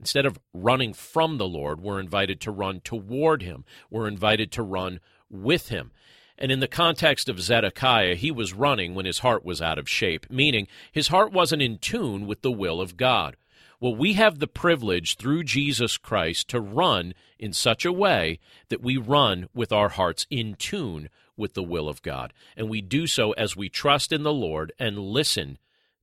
Instead 0.00 0.26
of 0.26 0.40
running 0.52 0.92
from 0.92 1.38
the 1.38 1.46
Lord, 1.46 1.80
we're 1.80 2.00
invited 2.00 2.40
to 2.40 2.50
run 2.50 2.80
toward 2.80 3.42
Him. 3.42 3.64
We're 3.90 4.08
invited 4.08 4.50
to 4.52 4.62
run 4.62 4.98
with 5.30 5.68
Him. 5.68 5.92
And 6.38 6.50
in 6.50 6.60
the 6.60 6.68
context 6.68 7.28
of 7.28 7.40
Zedekiah, 7.40 8.16
he 8.16 8.30
was 8.30 8.52
running 8.52 8.94
when 8.94 9.06
his 9.06 9.20
heart 9.20 9.44
was 9.44 9.62
out 9.62 9.78
of 9.78 9.88
shape, 9.88 10.26
meaning 10.28 10.66
his 10.90 11.08
heart 11.08 11.32
wasn't 11.32 11.62
in 11.62 11.78
tune 11.78 12.26
with 12.26 12.42
the 12.42 12.52
will 12.52 12.80
of 12.80 12.96
God. 12.96 13.36
Well, 13.80 13.94
we 13.94 14.14
have 14.14 14.38
the 14.38 14.46
privilege 14.46 15.16
through 15.16 15.44
Jesus 15.44 15.98
Christ 15.98 16.48
to 16.48 16.60
run 16.60 17.14
in 17.38 17.52
such 17.52 17.84
a 17.84 17.92
way 17.92 18.38
that 18.68 18.82
we 18.82 18.96
run 18.96 19.48
with 19.54 19.72
our 19.72 19.90
hearts 19.90 20.26
in 20.30 20.54
tune 20.54 21.08
with 21.36 21.54
the 21.54 21.62
will 21.62 21.88
of 21.88 22.02
God. 22.02 22.32
And 22.56 22.68
we 22.68 22.80
do 22.80 23.06
so 23.06 23.32
as 23.32 23.56
we 23.56 23.68
trust 23.68 24.12
in 24.12 24.22
the 24.22 24.32
Lord 24.32 24.72
and 24.78 24.98
listen 24.98 25.58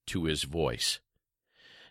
to 0.08 0.26
his 0.26 0.44
voice. 0.44 1.00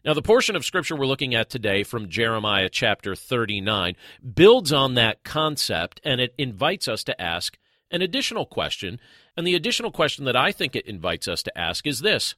Now, 0.04 0.14
the 0.14 0.22
portion 0.22 0.56
of 0.56 0.64
Scripture 0.64 0.96
we're 0.96 1.06
looking 1.06 1.34
at 1.34 1.50
today 1.50 1.82
from 1.82 2.08
Jeremiah 2.08 2.70
chapter 2.70 3.14
39 3.14 3.96
builds 4.34 4.72
on 4.72 4.94
that 4.94 5.24
concept 5.24 6.00
and 6.04 6.20
it 6.20 6.34
invites 6.38 6.88
us 6.88 7.04
to 7.04 7.20
ask 7.20 7.58
an 7.90 8.02
additional 8.02 8.46
question. 8.46 9.00
And 9.36 9.46
the 9.46 9.54
additional 9.54 9.90
question 9.90 10.24
that 10.24 10.36
I 10.36 10.52
think 10.52 10.74
it 10.76 10.86
invites 10.86 11.28
us 11.28 11.42
to 11.44 11.58
ask 11.58 11.86
is 11.86 12.00
this 12.00 12.34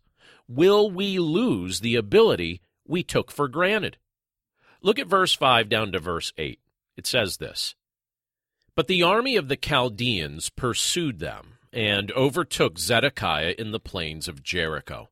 Will 0.49 0.91
we 0.91 1.19
lose 1.19 1.81
the 1.81 1.97
ability 1.97 2.61
we 2.87 3.03
took 3.03 3.31
for 3.31 3.49
granted. 3.49 3.99
Look 4.83 4.99
at 4.99 5.07
verse 5.07 5.35
5 5.35 5.69
down 5.69 5.93
to 5.93 5.99
verse 5.99 6.33
8. 6.37 6.61
It 6.97 7.07
says 7.07 7.37
this 7.37 7.75
But 8.75 8.87
the 8.87 9.03
army 9.03 9.37
of 9.37 9.49
the 9.49 9.57
Chaldeans 9.57 10.51
pursued 10.51 11.19
them 11.19 11.59
and 11.73 12.11
overtook 12.13 12.79
Zedekiah 12.79 13.55
in 13.59 13.71
the 13.71 13.81
plains 13.81 14.29
of 14.29 14.43
Jericho. 14.43 15.09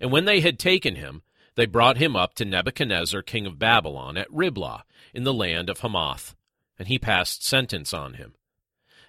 And 0.00 0.12
when 0.12 0.24
they 0.24 0.40
had 0.40 0.58
taken 0.58 0.96
him, 0.96 1.22
they 1.54 1.64
brought 1.64 1.96
him 1.96 2.14
up 2.14 2.34
to 2.34 2.44
Nebuchadnezzar, 2.44 3.22
king 3.22 3.46
of 3.46 3.58
Babylon, 3.58 4.18
at 4.18 4.30
Riblah, 4.30 4.84
in 5.14 5.24
the 5.24 5.32
land 5.32 5.70
of 5.70 5.80
Hamath, 5.80 6.36
and 6.78 6.88
he 6.88 6.98
passed 6.98 7.46
sentence 7.46 7.94
on 7.94 8.14
him. 8.14 8.34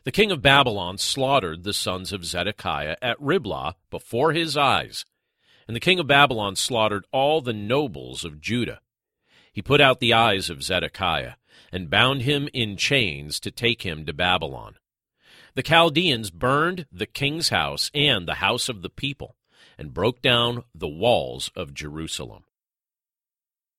The 0.07 0.13
king 0.13 0.31
of 0.31 0.41
Babylon 0.41 0.97
slaughtered 0.97 1.65
the 1.65 1.73
sons 1.73 2.13
of 2.13 2.23
Zedekiah 2.23 2.95
at 3.01 3.19
Riblah 3.19 3.75
before 3.89 4.31
his 4.31 4.55
eyes, 4.55 5.03
and 5.67 5.75
the 5.75 5.81
king 5.81 5.99
of 5.99 6.07
Babylon 6.07 6.55
slaughtered 6.55 7.03
all 7.11 7.41
the 7.41 7.51
nobles 7.51 8.23
of 8.23 8.39
Judah. 8.39 8.79
He 9.51 9.61
put 9.61 9.81
out 9.81 9.99
the 9.99 10.13
eyes 10.13 10.49
of 10.49 10.63
Zedekiah, 10.63 11.33
and 11.73 11.89
bound 11.89 12.21
him 12.21 12.47
in 12.53 12.77
chains 12.77 13.37
to 13.41 13.51
take 13.51 13.81
him 13.81 14.05
to 14.05 14.13
Babylon. 14.13 14.77
The 15.55 15.63
Chaldeans 15.63 16.31
burned 16.31 16.85
the 16.89 17.05
king's 17.05 17.49
house 17.49 17.91
and 17.93 18.25
the 18.25 18.35
house 18.35 18.69
of 18.69 18.83
the 18.83 18.89
people, 18.89 19.35
and 19.77 19.93
broke 19.93 20.21
down 20.21 20.63
the 20.73 20.87
walls 20.87 21.51
of 21.53 21.73
Jerusalem. 21.73 22.45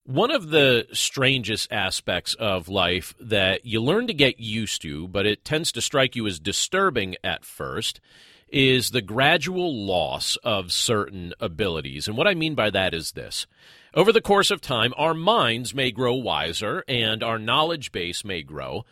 One 0.08 0.30
of 0.30 0.48
the 0.48 0.86
strangest 0.94 1.70
aspects 1.70 2.32
of 2.32 2.70
life 2.70 3.14
that 3.20 3.66
you 3.66 3.82
learn 3.82 4.06
to 4.06 4.14
get 4.14 4.40
used 4.40 4.80
to, 4.80 5.06
but 5.06 5.26
it 5.26 5.44
tends 5.44 5.70
to 5.72 5.82
strike 5.82 6.16
you 6.16 6.26
as 6.26 6.40
disturbing 6.40 7.16
at 7.22 7.44
first, 7.44 8.00
is 8.48 8.88
the 8.88 9.02
gradual 9.02 9.84
loss 9.84 10.36
of 10.42 10.72
certain 10.72 11.34
abilities. 11.40 12.08
And 12.08 12.16
what 12.16 12.26
I 12.26 12.32
mean 12.32 12.54
by 12.54 12.70
that 12.70 12.94
is 12.94 13.12
this. 13.12 13.46
Over 13.92 14.10
the 14.10 14.22
course 14.22 14.50
of 14.50 14.62
time, 14.62 14.94
our 14.96 15.12
minds 15.12 15.74
may 15.74 15.90
grow 15.90 16.14
wiser 16.14 16.84
and 16.88 17.22
our 17.22 17.38
knowledge 17.38 17.92
base 17.92 18.24
may 18.24 18.42
grow, 18.42 18.86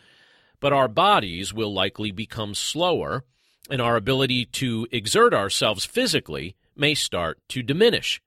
but 0.59 0.71
our 0.71 0.87
bodies 0.87 1.51
will 1.51 1.73
likely 1.73 2.11
become 2.11 2.53
slower 2.53 3.23
and 3.71 3.81
our 3.81 3.95
ability 3.95 4.45
to 4.45 4.87
exert 4.91 5.33
ourselves 5.33 5.83
physically 5.83 6.55
may 6.75 6.93
start 6.93 7.39
to 7.49 7.63
diminish. 7.63 8.21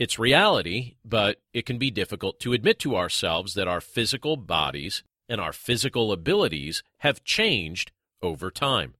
It's 0.00 0.18
reality, 0.18 0.94
but 1.04 1.42
it 1.52 1.66
can 1.66 1.76
be 1.76 1.90
difficult 1.90 2.40
to 2.40 2.54
admit 2.54 2.78
to 2.78 2.96
ourselves 2.96 3.52
that 3.52 3.68
our 3.68 3.82
physical 3.82 4.38
bodies 4.38 5.02
and 5.28 5.38
our 5.38 5.52
physical 5.52 6.10
abilities 6.10 6.82
have 7.00 7.22
changed 7.22 7.92
over 8.22 8.50
time. 8.50 8.94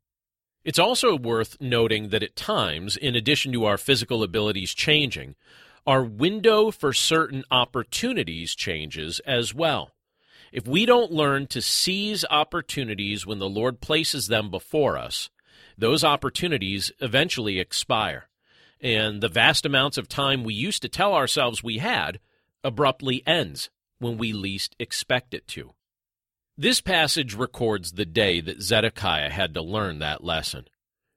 It's 0.63 0.79
also 0.79 1.17
worth 1.17 1.59
noting 1.59 2.11
that 2.11 2.23
at 2.23 2.37
times, 2.37 2.99
in 2.99 3.17
addition 3.17 3.51
to 3.55 3.65
our 3.65 3.79
physical 3.79 4.23
abilities 4.23 4.75
changing, 4.75 5.37
our 5.87 6.05
window 6.05 6.71
for 6.71 6.93
certain 6.93 7.45
opportunities 7.51 8.55
changes 8.55 9.21
as 9.21 9.55
well. 9.55 9.93
If 10.53 10.69
we 10.69 10.85
don't 10.85 11.11
learn 11.11 11.47
to 11.47 11.63
seize 11.63 12.27
opportunities 12.29 13.27
when 13.27 13.39
the 13.39 13.49
Lord 13.49 13.81
places 13.81 14.27
them 14.27 14.51
before 14.51 14.99
us, 14.99 15.31
those 15.79 16.05
opportunities 16.05 16.93
eventually 17.01 17.59
expire. 17.59 18.27
And 18.81 19.23
the 19.23 19.29
vast 19.29 19.67
amounts 19.67 19.99
of 19.99 20.09
time 20.09 20.43
we 20.43 20.55
used 20.55 20.83
to 20.83 20.89
tell 20.89 21.15
ourselves 21.15 21.63
we 21.63 21.79
had 21.79 22.19
abruptly 22.65 23.23
ends 23.27 23.71
when 23.99 24.17
we 24.17 24.33
least 24.33 24.75
expect 24.79 25.35
it 25.35 25.47
to. 25.49 25.75
This 26.57 26.81
passage 26.81 27.35
records 27.35 27.93
the 27.93 28.05
day 28.05 28.41
that 28.41 28.63
Zedekiah 28.63 29.31
had 29.31 29.55
to 29.55 29.63
learn 29.63 29.99
that 29.99 30.25
lesson. 30.25 30.67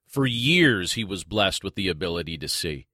For 0.07 0.25
years, 0.25 0.93
he 0.93 1.03
was 1.03 1.23
blessed 1.23 1.63
with 1.63 1.75
the 1.75 1.87
ability 1.87 2.37
to 2.37 2.47
see. 2.47 2.87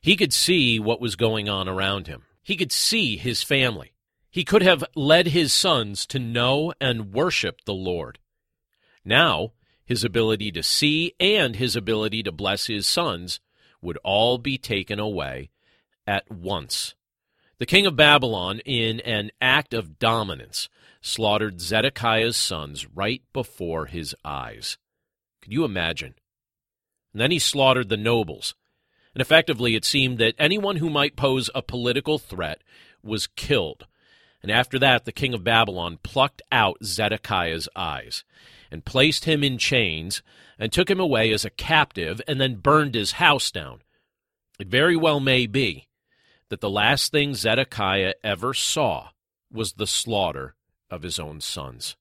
He 0.00 0.16
could 0.16 0.32
see 0.32 0.78
what 0.78 1.00
was 1.00 1.16
going 1.16 1.48
on 1.48 1.68
around 1.68 2.06
him, 2.06 2.22
he 2.42 2.56
could 2.56 2.72
see 2.72 3.16
his 3.16 3.42
family. 3.42 3.92
He 4.30 4.42
could 4.42 4.62
have 4.62 4.82
led 4.96 5.28
his 5.28 5.52
sons 5.52 6.04
to 6.06 6.18
know 6.18 6.74
and 6.80 7.12
worship 7.12 7.60
the 7.64 7.74
Lord. 7.74 8.18
Now, 9.04 9.52
his 9.84 10.02
ability 10.02 10.50
to 10.52 10.62
see 10.64 11.12
and 11.20 11.54
his 11.54 11.76
ability 11.76 12.24
to 12.24 12.32
bless 12.32 12.66
his 12.66 12.86
sons 12.86 13.38
would 13.84 13.98
all 13.98 14.38
be 14.38 14.58
taken 14.58 14.98
away 14.98 15.50
at 16.06 16.30
once. 16.30 16.94
The 17.58 17.66
king 17.66 17.86
of 17.86 17.96
Babylon, 17.96 18.60
in 18.60 19.00
an 19.00 19.30
act 19.40 19.72
of 19.72 19.98
dominance, 19.98 20.68
slaughtered 21.00 21.60
Zedekiah's 21.60 22.36
sons 22.36 22.86
right 22.88 23.22
before 23.32 23.86
his 23.86 24.14
eyes. 24.24 24.76
Could 25.40 25.52
you 25.52 25.64
imagine? 25.64 26.14
And 27.12 27.20
then 27.20 27.30
he 27.30 27.38
slaughtered 27.38 27.90
the 27.90 27.96
nobles. 27.96 28.54
And 29.14 29.20
effectively, 29.20 29.76
it 29.76 29.84
seemed 29.84 30.18
that 30.18 30.34
anyone 30.38 30.76
who 30.76 30.90
might 30.90 31.14
pose 31.14 31.48
a 31.54 31.62
political 31.62 32.18
threat 32.18 32.62
was 33.02 33.28
killed. 33.28 33.86
And 34.42 34.50
after 34.50 34.78
that, 34.80 35.04
the 35.04 35.12
king 35.12 35.32
of 35.32 35.44
Babylon 35.44 35.98
plucked 36.02 36.42
out 36.50 36.78
Zedekiah's 36.82 37.68
eyes 37.76 38.24
and 38.74 38.84
placed 38.84 39.24
him 39.24 39.44
in 39.44 39.56
chains 39.56 40.20
and 40.58 40.72
took 40.72 40.90
him 40.90 40.98
away 40.98 41.32
as 41.32 41.44
a 41.44 41.50
captive 41.50 42.20
and 42.26 42.40
then 42.40 42.56
burned 42.56 42.96
his 42.96 43.12
house 43.12 43.52
down. 43.52 43.82
It 44.58 44.66
very 44.66 44.96
well 44.96 45.20
may 45.20 45.46
be 45.46 45.86
that 46.48 46.60
the 46.60 46.68
last 46.68 47.12
thing 47.12 47.34
Zedekiah 47.34 48.14
ever 48.24 48.52
saw 48.52 49.10
was 49.48 49.74
the 49.74 49.86
slaughter 49.86 50.56
of 50.90 51.02
his 51.02 51.20
own 51.20 51.40
sons. 51.40 51.94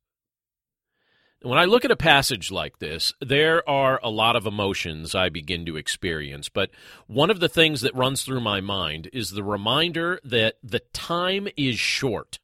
When 1.44 1.60
I 1.60 1.66
look 1.66 1.86
at 1.86 1.92
a 1.92 1.96
passage 1.96 2.50
like 2.52 2.80
this, 2.80 3.14
there 3.22 3.68
are 3.70 4.00
a 4.02 4.10
lot 4.10 4.36
of 4.36 4.48
emotions 4.48 5.14
I 5.14 5.30
begin 5.30 5.68
to 5.68 5.78
experience, 5.78 6.50
but 6.50 6.72
one 7.06 7.30
of 7.30 7.40
the 7.40 7.50
things 7.50 7.82
that 7.82 7.94
runs 7.94 8.24
through 8.24 8.42
my 8.42 8.62
mind 8.62 9.10
is 9.14 9.30
the 9.30 9.44
reminder 9.44 10.20
that 10.24 10.56
the 10.64 10.80
time 10.92 11.48
is 11.56 11.78
short 11.78 12.40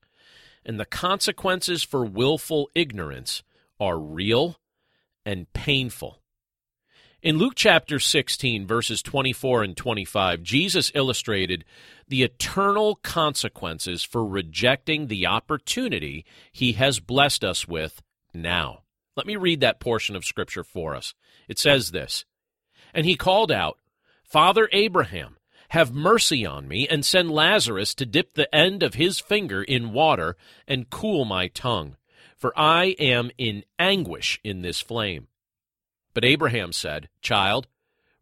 and 0.64 0.80
the 0.80 0.86
consequences 0.86 1.82
for 1.82 2.06
willful 2.06 2.70
ignorance 2.76 3.42
are 3.80 4.00
real 4.00 4.60
and 5.26 5.52
painful. 5.54 6.20
In 7.22 7.38
Luke 7.38 7.54
chapter 7.56 8.00
16, 8.00 8.66
verses 8.66 9.02
24 9.02 9.64
and 9.64 9.76
25, 9.76 10.42
Jesus 10.42 10.90
illustrated 10.96 11.66
the 12.08 12.24
eternal 12.24 12.96
consequences 12.96 14.04
for 14.04 14.26
rejecting 14.26 15.08
the 15.08 15.28
opportunity 15.28 16.26
he 16.54 16.74
has 16.74 17.02
blessed 17.02 17.44
us 17.44 17.68
with 17.68 18.02
now. 18.34 18.84
Let 19.18 19.28
me 19.28 19.36
read 19.36 19.60
that 19.60 19.82
portion 19.82 20.16
of 20.16 20.24
Scripture 20.24 20.64
for 20.64 20.96
us. 20.96 21.14
It 21.50 21.60
says 21.60 21.92
this 21.92 22.24
And 22.94 23.06
he 23.06 23.18
called 23.18 23.52
out, 23.52 23.80
Father 24.24 24.70
Abraham, 24.72 25.36
have 25.72 25.94
mercy 25.94 26.46
on 26.46 26.70
me, 26.70 26.88
and 26.88 27.04
send 27.04 27.30
Lazarus 27.30 27.94
to 27.96 28.06
dip 28.06 28.34
the 28.34 28.54
end 28.56 28.82
of 28.82 28.94
his 28.94 29.20
finger 29.20 29.62
in 29.62 29.92
water 29.92 30.38
and 30.68 30.90
cool 30.90 31.26
my 31.26 31.48
tongue, 31.48 31.98
for 32.38 32.58
I 32.58 32.96
am 33.00 33.32
in 33.38 33.64
anguish 33.78 34.40
in 34.44 34.62
this 34.62 34.82
flame. 34.82 35.28
But 36.14 36.26
Abraham 36.26 36.72
said, 36.74 37.10
Child, 37.22 37.68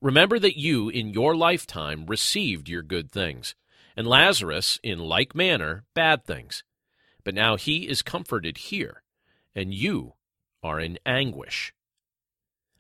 remember 0.02 0.40
that 0.40 0.58
you 0.60 0.90
in 0.90 1.10
your 1.10 1.36
lifetime 1.36 2.06
received 2.06 2.70
your 2.70 2.84
good 2.84 3.12
things, 3.12 3.56
and 3.96 4.08
Lazarus 4.08 4.80
in 4.84 5.00
like 5.00 5.36
manner 5.36 5.86
bad 5.94 6.26
things. 6.26 6.64
But 7.24 7.34
now 7.34 7.58
he 7.58 7.88
is 7.88 8.02
comforted 8.02 8.58
here, 8.58 9.04
and 9.56 9.74
you 9.74 10.14
are 10.64 10.80
in 10.80 11.00
anguish. 11.06 11.74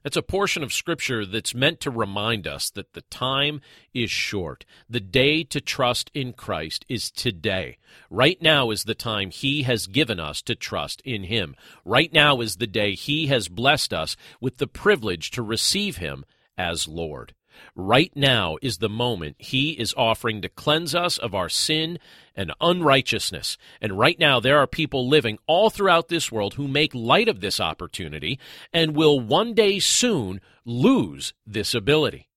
That's 0.07 0.15
a 0.15 0.21
portion 0.21 0.63
of 0.63 0.71
Scripture 0.71 1.25
that's 1.25 1.53
meant 1.53 1.81
to 1.81 1.91
remind 1.91 2.47
us 2.47 2.69
that 2.69 2.93
the 2.93 3.01
time 3.01 3.59
is 3.93 4.09
short. 4.09 4.63
The 4.89 5.01
day 5.01 5.43
to 5.43 5.59
trust 5.59 6.09
in 6.13 6.31
Christ 6.31 6.85
is 6.87 7.11
today. 7.11 7.77
Right 8.09 8.41
now 8.41 8.71
is 8.71 8.85
the 8.85 8.95
time 8.95 9.31
He 9.31 9.63
has 9.63 9.85
given 9.85 10.17
us 10.17 10.41
to 10.43 10.55
trust 10.55 11.01
in 11.01 11.23
Him. 11.23 11.57
Right 11.83 12.13
now 12.13 12.39
is 12.39 12.55
the 12.55 12.67
day 12.67 12.95
He 12.95 13.27
has 13.27 13.49
blessed 13.49 13.91
us 13.91 14.15
with 14.39 14.59
the 14.59 14.67
privilege 14.67 15.29
to 15.31 15.41
receive 15.41 15.97
Him 15.97 16.23
as 16.57 16.87
Lord. 16.87 17.33
Right 17.75 18.11
now 18.15 18.57
is 18.61 18.77
the 18.77 18.89
moment 18.89 19.35
He 19.39 19.71
is 19.71 19.93
offering 19.95 20.41
to 20.41 20.49
cleanse 20.49 20.95
us 20.95 21.17
of 21.17 21.35
our 21.35 21.49
sin 21.49 21.99
and 22.35 22.53
unrighteousness. 22.61 23.57
And 23.81 23.97
right 23.97 24.19
now, 24.19 24.39
there 24.39 24.59
are 24.59 24.67
people 24.67 25.07
living 25.07 25.39
all 25.47 25.69
throughout 25.69 26.07
this 26.07 26.31
world 26.31 26.55
who 26.55 26.67
make 26.67 26.93
light 26.93 27.27
of 27.27 27.41
this 27.41 27.59
opportunity 27.59 28.39
and 28.71 28.95
will 28.95 29.19
one 29.19 29.53
day 29.53 29.79
soon 29.79 30.41
lose 30.65 31.33
this 31.45 31.73
ability. 31.73 32.27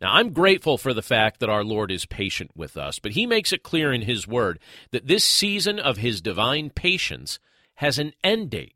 Now, 0.00 0.14
I'm 0.14 0.32
grateful 0.32 0.76
for 0.76 0.92
the 0.92 1.02
fact 1.02 1.40
that 1.40 1.48
our 1.48 1.64
Lord 1.64 1.90
is 1.90 2.04
patient 2.04 2.50
with 2.54 2.76
us, 2.76 2.98
but 2.98 3.12
He 3.12 3.26
makes 3.26 3.52
it 3.52 3.62
clear 3.62 3.92
in 3.92 4.02
His 4.02 4.28
Word 4.28 4.58
that 4.90 5.06
this 5.06 5.24
season 5.24 5.78
of 5.78 5.96
His 5.98 6.20
divine 6.20 6.70
patience 6.70 7.38
has 7.76 7.98
an 7.98 8.12
end 8.22 8.50
date. 8.50 8.73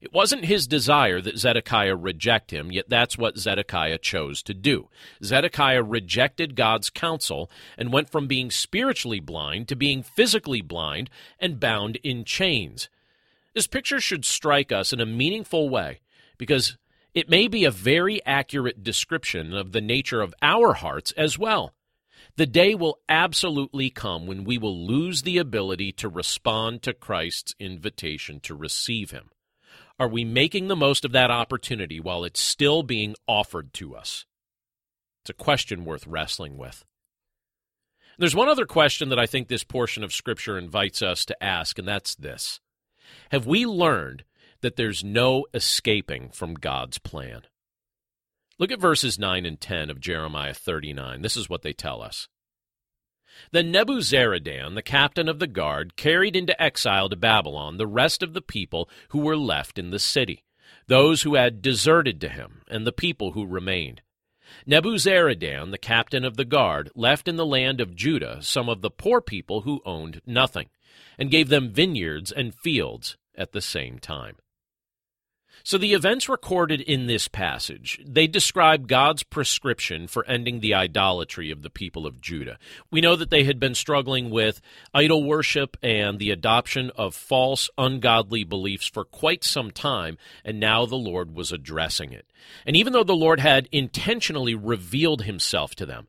It 0.00 0.14
wasn't 0.14 0.46
his 0.46 0.66
desire 0.66 1.20
that 1.20 1.36
Zedekiah 1.36 1.94
reject 1.94 2.52
him, 2.52 2.72
yet 2.72 2.88
that's 2.88 3.18
what 3.18 3.36
Zedekiah 3.36 3.98
chose 3.98 4.42
to 4.44 4.54
do. 4.54 4.88
Zedekiah 5.22 5.82
rejected 5.82 6.56
God's 6.56 6.88
counsel 6.88 7.50
and 7.76 7.92
went 7.92 8.08
from 8.08 8.26
being 8.26 8.50
spiritually 8.50 9.20
blind 9.20 9.68
to 9.68 9.76
being 9.76 10.02
physically 10.02 10.62
blind 10.62 11.10
and 11.38 11.60
bound 11.60 11.96
in 11.96 12.24
chains. 12.24 12.88
This 13.54 13.66
picture 13.66 14.00
should 14.00 14.24
strike 14.24 14.72
us 14.72 14.92
in 14.92 15.00
a 15.00 15.06
meaningful 15.06 15.68
way 15.68 16.00
because 16.38 16.78
it 17.12 17.28
may 17.28 17.46
be 17.46 17.64
a 17.64 17.70
very 17.70 18.24
accurate 18.24 18.82
description 18.82 19.52
of 19.52 19.72
the 19.72 19.82
nature 19.82 20.22
of 20.22 20.34
our 20.40 20.74
hearts 20.74 21.12
as 21.12 21.38
well. 21.38 21.74
The 22.36 22.46
day 22.46 22.74
will 22.74 23.00
absolutely 23.08 23.90
come 23.90 24.26
when 24.26 24.44
we 24.44 24.56
will 24.56 24.86
lose 24.86 25.22
the 25.22 25.36
ability 25.36 25.92
to 25.92 26.08
respond 26.08 26.82
to 26.82 26.94
Christ's 26.94 27.54
invitation 27.58 28.40
to 28.40 28.54
receive 28.54 29.10
Him. 29.10 29.30
Are 30.00 30.08
we 30.08 30.24
making 30.24 30.68
the 30.68 30.76
most 30.76 31.04
of 31.04 31.12
that 31.12 31.30
opportunity 31.30 32.00
while 32.00 32.24
it's 32.24 32.40
still 32.40 32.82
being 32.82 33.14
offered 33.28 33.74
to 33.74 33.94
us? 33.94 34.24
It's 35.22 35.28
a 35.28 35.34
question 35.34 35.84
worth 35.84 36.06
wrestling 36.06 36.56
with. 36.56 36.86
There's 38.16 38.34
one 38.34 38.48
other 38.48 38.64
question 38.64 39.10
that 39.10 39.18
I 39.18 39.26
think 39.26 39.48
this 39.48 39.62
portion 39.62 40.02
of 40.02 40.14
Scripture 40.14 40.56
invites 40.56 41.02
us 41.02 41.26
to 41.26 41.44
ask, 41.44 41.78
and 41.78 41.86
that's 41.86 42.14
this 42.14 42.60
Have 43.30 43.46
we 43.46 43.66
learned 43.66 44.24
that 44.62 44.76
there's 44.76 45.04
no 45.04 45.44
escaping 45.52 46.30
from 46.30 46.54
God's 46.54 46.96
plan? 46.98 47.42
Look 48.58 48.72
at 48.72 48.80
verses 48.80 49.18
9 49.18 49.44
and 49.44 49.60
10 49.60 49.90
of 49.90 50.00
Jeremiah 50.00 50.54
39. 50.54 51.20
This 51.20 51.36
is 51.36 51.50
what 51.50 51.60
they 51.60 51.74
tell 51.74 52.00
us. 52.00 52.26
Then 53.52 53.72
Nebuzaradan, 53.72 54.74
the 54.74 54.82
captain 54.82 55.28
of 55.28 55.38
the 55.38 55.46
guard, 55.46 55.96
carried 55.96 56.36
into 56.36 56.60
exile 56.62 57.08
to 57.08 57.16
Babylon 57.16 57.76
the 57.76 57.86
rest 57.86 58.22
of 58.22 58.32
the 58.32 58.42
people 58.42 58.88
who 59.10 59.20
were 59.20 59.36
left 59.36 59.78
in 59.78 59.90
the 59.90 59.98
city, 59.98 60.44
those 60.86 61.22
who 61.22 61.34
had 61.34 61.62
deserted 61.62 62.20
to 62.20 62.28
him, 62.28 62.62
and 62.68 62.86
the 62.86 62.92
people 62.92 63.32
who 63.32 63.46
remained. 63.46 64.02
Nebuzaradan, 64.66 65.70
the 65.70 65.78
captain 65.78 66.24
of 66.24 66.36
the 66.36 66.44
guard, 66.44 66.90
left 66.94 67.28
in 67.28 67.36
the 67.36 67.46
land 67.46 67.80
of 67.80 67.94
Judah 67.94 68.38
some 68.42 68.68
of 68.68 68.82
the 68.82 68.90
poor 68.90 69.20
people 69.20 69.62
who 69.62 69.80
owned 69.84 70.20
nothing, 70.26 70.68
and 71.18 71.30
gave 71.30 71.48
them 71.48 71.72
vineyards 71.72 72.32
and 72.32 72.54
fields 72.54 73.16
at 73.34 73.52
the 73.52 73.60
same 73.60 73.98
time. 73.98 74.36
So 75.62 75.78
the 75.78 75.92
events 75.92 76.28
recorded 76.28 76.80
in 76.80 77.06
this 77.06 77.28
passage, 77.28 78.00
they 78.04 78.26
describe 78.26 78.88
God's 78.88 79.22
prescription 79.22 80.06
for 80.06 80.24
ending 80.26 80.60
the 80.60 80.74
idolatry 80.74 81.50
of 81.50 81.62
the 81.62 81.70
people 81.70 82.06
of 82.06 82.20
Judah. 82.20 82.58
We 82.90 83.00
know 83.00 83.16
that 83.16 83.30
they 83.30 83.44
had 83.44 83.60
been 83.60 83.74
struggling 83.74 84.30
with 84.30 84.60
idol 84.94 85.24
worship 85.24 85.76
and 85.82 86.18
the 86.18 86.30
adoption 86.30 86.90
of 86.96 87.14
false, 87.14 87.68
ungodly 87.76 88.44
beliefs 88.44 88.86
for 88.86 89.04
quite 89.04 89.44
some 89.44 89.70
time, 89.70 90.16
and 90.44 90.58
now 90.58 90.86
the 90.86 90.96
Lord 90.96 91.34
was 91.34 91.52
addressing 91.52 92.12
it. 92.12 92.26
And 92.66 92.76
even 92.76 92.92
though 92.92 93.04
the 93.04 93.12
Lord 93.14 93.40
had 93.40 93.68
intentionally 93.70 94.54
revealed 94.54 95.22
himself 95.22 95.74
to 95.76 95.86
them, 95.86 96.08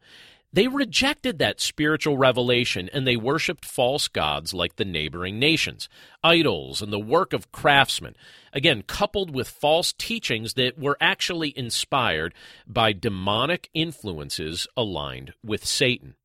they 0.54 0.68
rejected 0.68 1.40
that 1.40 1.62
spiritual 1.62 2.18
revelation 2.18 2.90
and 2.92 3.08
they 3.08 3.16
worshiped 3.16 3.64
false 3.64 4.08
gods 4.08 4.54
like 4.54 4.76
the 4.76 4.86
neighboring 4.86 5.40
nations, 5.40 5.88
idols, 6.24 6.82
and 6.82 6.92
the 6.92 7.00
work 7.00 7.32
of 7.32 7.52
craftsmen. 7.52 8.16
Again, 8.52 8.84
coupled 8.84 9.34
with 9.34 9.48
false 9.48 9.94
teachings 9.94 10.56
that 10.56 10.78
were 10.78 10.98
actually 11.00 11.58
inspired 11.58 12.34
by 12.68 12.92
demonic 12.92 13.70
influences 13.74 14.68
aligned 14.76 15.34
with 15.44 15.66
Satan. 15.66 16.16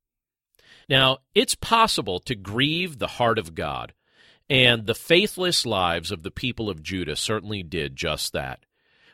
Now, 0.89 1.19
it's 1.33 1.55
possible 1.55 2.19
to 2.21 2.35
grieve 2.35 2.97
the 2.97 3.07
heart 3.07 3.39
of 3.39 3.55
God, 3.55 3.93
and 4.49 4.85
the 4.85 4.95
faithless 4.95 5.65
lives 5.65 6.11
of 6.11 6.23
the 6.23 6.31
people 6.31 6.69
of 6.69 6.83
Judah 6.83 7.15
certainly 7.15 7.63
did 7.63 7.95
just 7.95 8.33
that. 8.33 8.65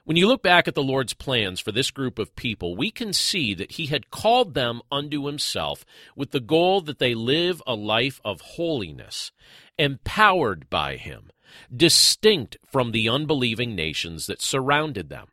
When 0.05 0.17
you 0.17 0.27
look 0.27 0.43
back 0.43 0.67
at 0.67 0.75
the 0.75 0.83
Lord's 0.83 1.13
plans 1.13 1.61
for 1.61 1.71
this 1.71 1.89
group 1.89 2.19
of 2.19 2.35
people, 2.35 2.75
we 2.75 2.91
can 2.91 3.13
see 3.13 3.53
that 3.53 3.73
He 3.73 3.85
had 3.85 4.11
called 4.11 4.53
them 4.53 4.81
unto 4.91 5.27
Himself 5.27 5.85
with 6.13 6.31
the 6.31 6.41
goal 6.41 6.81
that 6.81 6.99
they 6.99 7.15
live 7.15 7.61
a 7.65 7.73
life 7.73 8.19
of 8.25 8.41
holiness, 8.41 9.31
empowered 9.77 10.69
by 10.69 10.97
Him, 10.97 11.31
distinct 11.73 12.57
from 12.69 12.91
the 12.91 13.07
unbelieving 13.07 13.75
nations 13.75 14.27
that 14.27 14.41
surrounded 14.41 15.07
them. 15.07 15.27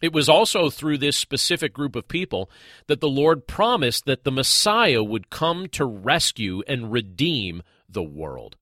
It 0.00 0.12
was 0.12 0.28
also 0.28 0.70
through 0.70 0.98
this 0.98 1.16
specific 1.16 1.72
group 1.72 1.96
of 1.96 2.06
people 2.06 2.48
that 2.86 3.00
the 3.00 3.08
Lord 3.08 3.48
promised 3.48 4.04
that 4.06 4.22
the 4.22 4.30
Messiah 4.30 5.02
would 5.02 5.30
come 5.30 5.66
to 5.70 5.84
rescue 5.84 6.62
and 6.68 6.92
redeem 6.92 7.64
the 7.88 8.04
world. 8.04 8.56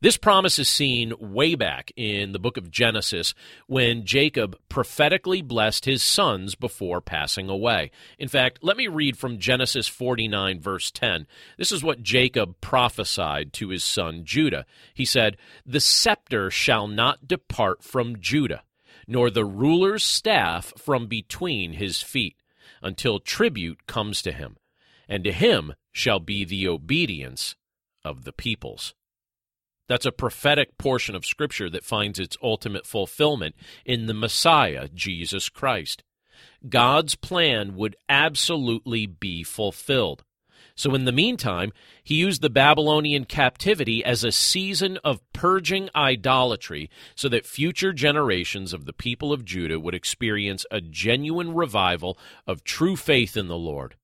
This 0.00 0.16
promise 0.16 0.58
is 0.58 0.68
seen 0.68 1.12
way 1.18 1.54
back 1.54 1.92
in 1.96 2.32
the 2.32 2.38
book 2.38 2.56
of 2.56 2.70
Genesis 2.70 3.34
when 3.66 4.04
Jacob 4.04 4.58
prophetically 4.68 5.40
blessed 5.40 5.84
his 5.84 6.02
sons 6.02 6.54
before 6.54 7.00
passing 7.00 7.48
away. 7.48 7.90
In 8.18 8.28
fact, 8.28 8.58
let 8.62 8.76
me 8.76 8.88
read 8.88 9.16
from 9.16 9.38
Genesis 9.38 9.86
49, 9.88 10.60
verse 10.60 10.90
10. 10.90 11.26
This 11.58 11.72
is 11.72 11.84
what 11.84 12.02
Jacob 12.02 12.60
prophesied 12.60 13.52
to 13.54 13.68
his 13.68 13.84
son 13.84 14.24
Judah. 14.24 14.66
He 14.94 15.04
said, 15.04 15.36
The 15.64 15.80
scepter 15.80 16.50
shall 16.50 16.88
not 16.88 17.28
depart 17.28 17.82
from 17.82 18.20
Judah, 18.20 18.62
nor 19.06 19.30
the 19.30 19.44
ruler's 19.44 20.04
staff 20.04 20.72
from 20.76 21.06
between 21.06 21.74
his 21.74 22.02
feet, 22.02 22.36
until 22.82 23.20
tribute 23.20 23.86
comes 23.86 24.22
to 24.22 24.32
him, 24.32 24.56
and 25.08 25.24
to 25.24 25.32
him 25.32 25.74
shall 25.92 26.20
be 26.20 26.44
the 26.44 26.66
obedience 26.68 27.54
of 28.04 28.24
the 28.24 28.32
peoples. 28.32 28.94
That's 29.88 30.06
a 30.06 30.12
prophetic 30.12 30.78
portion 30.78 31.14
of 31.14 31.26
Scripture 31.26 31.68
that 31.70 31.84
finds 31.84 32.18
its 32.18 32.38
ultimate 32.42 32.86
fulfillment 32.86 33.54
in 33.84 34.06
the 34.06 34.14
Messiah, 34.14 34.88
Jesus 34.92 35.48
Christ. 35.48 36.02
God's 36.68 37.14
plan 37.14 37.74
would 37.76 37.96
absolutely 38.08 39.06
be 39.06 39.42
fulfilled. 39.42 40.24
So, 40.76 40.94
in 40.94 41.04
the 41.04 41.12
meantime, 41.12 41.72
he 42.02 42.16
used 42.16 42.42
the 42.42 42.50
Babylonian 42.50 43.26
captivity 43.26 44.04
as 44.04 44.24
a 44.24 44.32
season 44.32 44.98
of 45.04 45.20
purging 45.32 45.88
idolatry 45.94 46.90
so 47.14 47.28
that 47.28 47.46
future 47.46 47.92
generations 47.92 48.72
of 48.72 48.84
the 48.84 48.92
people 48.92 49.32
of 49.32 49.44
Judah 49.44 49.78
would 49.78 49.94
experience 49.94 50.66
a 50.72 50.80
genuine 50.80 51.54
revival 51.54 52.18
of 52.46 52.64
true 52.64 52.96
faith 52.96 53.36
in 53.36 53.46
the 53.46 53.56
Lord. 53.56 53.94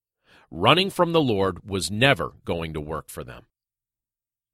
Running 0.49 0.91
from 0.91 1.13
the 1.13 1.21
Lord 1.21 1.69
was 1.69 1.91
never 1.91 2.35
going 2.45 2.73
to 2.75 2.81
work 2.81 3.09
for 3.09 3.25
them. 3.25 3.47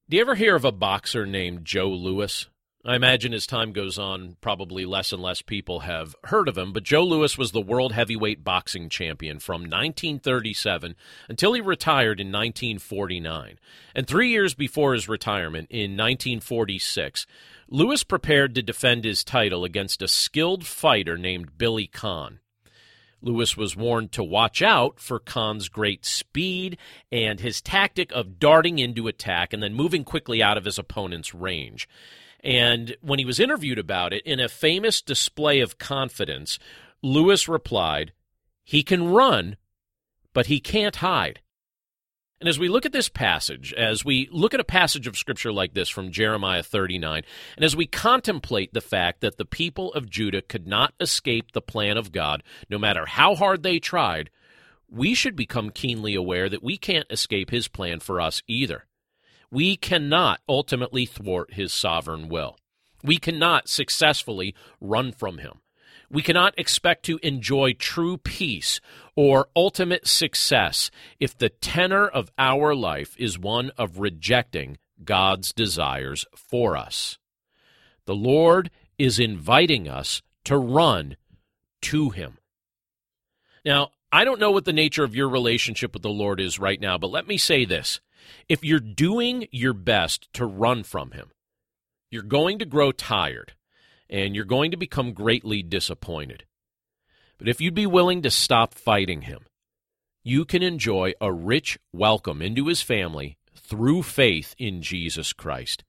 Do 0.08 0.16
you 0.16 0.20
ever 0.20 0.36
hear 0.36 0.54
of 0.54 0.64
a 0.64 0.70
boxer 0.70 1.26
named 1.26 1.64
Joe 1.64 1.88
Louis? 1.88 2.46
I 2.84 2.94
imagine 2.94 3.34
as 3.34 3.44
time 3.44 3.72
goes 3.72 3.98
on, 3.98 4.36
probably 4.40 4.84
less 4.84 5.12
and 5.12 5.20
less 5.20 5.42
people 5.42 5.80
have 5.80 6.14
heard 6.22 6.46
of 6.48 6.56
him, 6.56 6.72
but 6.72 6.84
Joe 6.84 7.02
Louis 7.02 7.36
was 7.36 7.50
the 7.50 7.60
world 7.60 7.90
heavyweight 7.90 8.44
boxing 8.44 8.88
champion 8.88 9.40
from 9.40 9.62
1937 9.62 10.94
until 11.28 11.54
he 11.54 11.60
retired 11.60 12.20
in 12.20 12.28
1949. 12.28 13.58
And 13.96 14.06
three 14.06 14.30
years 14.30 14.54
before 14.54 14.94
his 14.94 15.08
retirement, 15.08 15.66
in 15.72 15.96
1946, 15.96 17.26
Louis 17.68 18.04
prepared 18.04 18.54
to 18.54 18.62
defend 18.62 19.04
his 19.04 19.24
title 19.24 19.64
against 19.64 20.02
a 20.02 20.06
skilled 20.06 20.64
fighter 20.64 21.18
named 21.18 21.58
Billy 21.58 21.88
Conn. 21.88 22.38
Louis 23.22 23.56
was 23.56 23.76
warned 23.76 24.12
to 24.12 24.22
watch 24.22 24.62
out 24.62 25.00
for 25.00 25.18
Conn's 25.18 25.68
great 25.68 26.04
speed 26.04 26.78
and 27.10 27.40
his 27.40 27.60
tactic 27.60 28.12
of 28.12 28.38
darting 28.38 28.78
into 28.78 29.08
attack 29.08 29.52
and 29.52 29.62
then 29.62 29.74
moving 29.74 30.04
quickly 30.04 30.42
out 30.42 30.58
of 30.58 30.64
his 30.64 30.78
opponent's 30.78 31.34
range. 31.34 31.88
And 32.40 32.96
when 33.00 33.18
he 33.18 33.24
was 33.24 33.40
interviewed 33.40 33.78
about 33.78 34.12
it, 34.12 34.22
in 34.24 34.38
a 34.38 34.48
famous 34.48 35.02
display 35.02 35.60
of 35.60 35.78
confidence, 35.78 36.58
Louis 37.02 37.48
replied, 37.48 38.12
He 38.62 38.82
can 38.82 39.08
run, 39.08 39.56
but 40.32 40.46
he 40.46 40.60
can't 40.60 40.96
hide. 40.96 41.40
And 42.38 42.48
as 42.50 42.58
we 42.58 42.68
look 42.68 42.84
at 42.84 42.92
this 42.92 43.08
passage, 43.08 43.72
as 43.72 44.04
we 44.04 44.28
look 44.30 44.52
at 44.52 44.60
a 44.60 44.64
passage 44.64 45.06
of 45.06 45.16
scripture 45.16 45.52
like 45.52 45.72
this 45.72 45.88
from 45.88 46.12
Jeremiah 46.12 46.62
39, 46.62 47.22
and 47.56 47.64
as 47.64 47.74
we 47.74 47.86
contemplate 47.86 48.74
the 48.74 48.82
fact 48.82 49.22
that 49.22 49.38
the 49.38 49.46
people 49.46 49.92
of 49.94 50.10
Judah 50.10 50.42
could 50.42 50.66
not 50.66 50.92
escape 51.00 51.52
the 51.52 51.62
plan 51.62 51.96
of 51.96 52.12
God, 52.12 52.42
no 52.68 52.78
matter 52.78 53.06
how 53.06 53.34
hard 53.34 53.62
they 53.62 53.78
tried, 53.78 54.28
we 54.88 55.14
should 55.14 55.34
become 55.34 55.70
keenly 55.70 56.14
aware 56.14 56.50
that 56.50 56.62
we 56.62 56.76
can't 56.76 57.10
escape 57.10 57.50
his 57.50 57.68
plan 57.68 58.00
for 58.00 58.20
us 58.20 58.42
either. 58.46 58.84
We 59.50 59.76
cannot 59.76 60.40
ultimately 60.46 61.06
thwart 61.06 61.54
his 61.54 61.72
sovereign 61.72 62.28
will. 62.28 62.58
We 63.02 63.16
cannot 63.16 63.68
successfully 63.68 64.54
run 64.80 65.12
from 65.12 65.38
him. 65.38 65.60
We 66.10 66.22
cannot 66.22 66.58
expect 66.58 67.04
to 67.06 67.18
enjoy 67.22 67.72
true 67.72 68.16
peace 68.16 68.80
or 69.14 69.48
ultimate 69.56 70.06
success 70.06 70.90
if 71.18 71.36
the 71.36 71.48
tenor 71.48 72.06
of 72.06 72.30
our 72.38 72.74
life 72.74 73.16
is 73.18 73.38
one 73.38 73.70
of 73.76 73.98
rejecting 73.98 74.78
God's 75.04 75.52
desires 75.52 76.24
for 76.34 76.76
us. 76.76 77.18
The 78.04 78.14
Lord 78.14 78.70
is 78.98 79.18
inviting 79.18 79.88
us 79.88 80.22
to 80.44 80.56
run 80.56 81.16
to 81.82 82.10
Him. 82.10 82.38
Now, 83.64 83.90
I 84.12 84.24
don't 84.24 84.40
know 84.40 84.52
what 84.52 84.64
the 84.64 84.72
nature 84.72 85.04
of 85.04 85.16
your 85.16 85.28
relationship 85.28 85.92
with 85.92 86.02
the 86.02 86.08
Lord 86.08 86.40
is 86.40 86.58
right 86.58 86.80
now, 86.80 86.96
but 86.98 87.10
let 87.10 87.26
me 87.26 87.36
say 87.36 87.64
this. 87.64 88.00
If 88.48 88.64
you're 88.64 88.80
doing 88.80 89.48
your 89.50 89.72
best 89.72 90.32
to 90.34 90.46
run 90.46 90.84
from 90.84 91.10
Him, 91.10 91.32
you're 92.10 92.22
going 92.22 92.60
to 92.60 92.64
grow 92.64 92.92
tired 92.92 93.54
and 94.08 94.34
you're 94.34 94.44
going 94.44 94.70
to 94.70 94.76
become 94.76 95.12
greatly 95.12 95.62
disappointed. 95.62 96.44
But 97.38 97.48
if 97.48 97.60
you'd 97.60 97.74
be 97.74 97.86
willing 97.86 98.22
to 98.22 98.30
stop 98.30 98.74
fighting 98.74 99.22
Him, 99.22 99.46
you 100.22 100.44
can 100.44 100.62
enjoy 100.62 101.12
a 101.20 101.32
rich 101.32 101.78
welcome 101.92 102.42
into 102.42 102.66
His 102.66 102.82
family 102.82 103.36
through 103.54 104.02
faith 104.02 104.54
in 104.58 104.82
Jesus 104.82 105.32
Christ. 105.32 105.84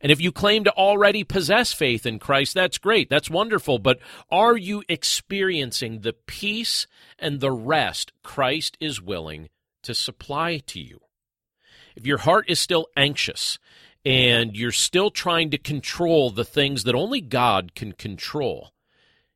And 0.00 0.12
if 0.12 0.20
you 0.20 0.32
claim 0.32 0.64
to 0.64 0.72
already 0.72 1.24
possess 1.24 1.72
faith 1.72 2.04
in 2.04 2.18
Christ, 2.18 2.54
that's 2.54 2.76
great. 2.76 3.08
That's 3.08 3.30
wonderful. 3.30 3.78
But 3.78 4.00
are 4.30 4.56
you 4.56 4.82
experiencing 4.88 6.00
the 6.00 6.12
peace 6.12 6.86
and 7.18 7.40
the 7.40 7.52
rest 7.52 8.12
Christ 8.22 8.76
is 8.80 9.00
willing 9.00 9.48
to 9.82 9.94
supply 9.94 10.58
to 10.66 10.78
you? 10.78 11.00
If 11.96 12.06
your 12.06 12.18
heart 12.18 12.46
is 12.48 12.60
still 12.60 12.88
anxious 12.96 13.58
and 14.04 14.56
you're 14.56 14.72
still 14.72 15.10
trying 15.10 15.50
to 15.50 15.58
control 15.58 16.30
the 16.30 16.44
things 16.44 16.84
that 16.84 16.94
only 16.94 17.20
God 17.20 17.74
can 17.74 17.92
control, 17.92 18.72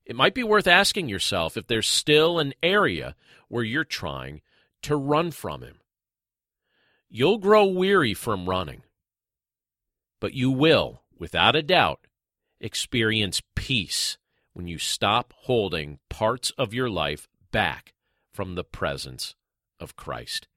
it 0.04 0.16
might 0.16 0.34
be 0.34 0.42
worth 0.42 0.66
asking 0.66 1.08
yourself 1.08 1.56
if 1.56 1.66
there's 1.66 1.86
still 1.86 2.38
an 2.38 2.54
area 2.62 3.14
where 3.48 3.64
you're 3.64 3.84
trying 3.84 4.40
to 4.82 4.96
run 4.96 5.30
from 5.30 5.62
Him. 5.62 5.80
You'll 7.08 7.38
grow 7.38 7.64
weary 7.64 8.14
from 8.14 8.48
running, 8.48 8.82
but 10.20 10.34
you 10.34 10.50
will, 10.50 11.02
without 11.18 11.56
a 11.56 11.62
doubt, 11.62 12.00
experience 12.60 13.42
peace 13.54 14.18
when 14.52 14.66
you 14.66 14.78
stop 14.78 15.32
holding 15.36 15.98
parts 16.10 16.50
of 16.58 16.74
your 16.74 16.90
life 16.90 17.28
back 17.50 17.94
from 18.32 18.54
the 18.54 18.64
presence 18.64 19.34
of 19.80 19.96
Christ. 19.96 20.48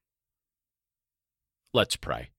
Let's 1.74 1.96
pray. 1.96 2.30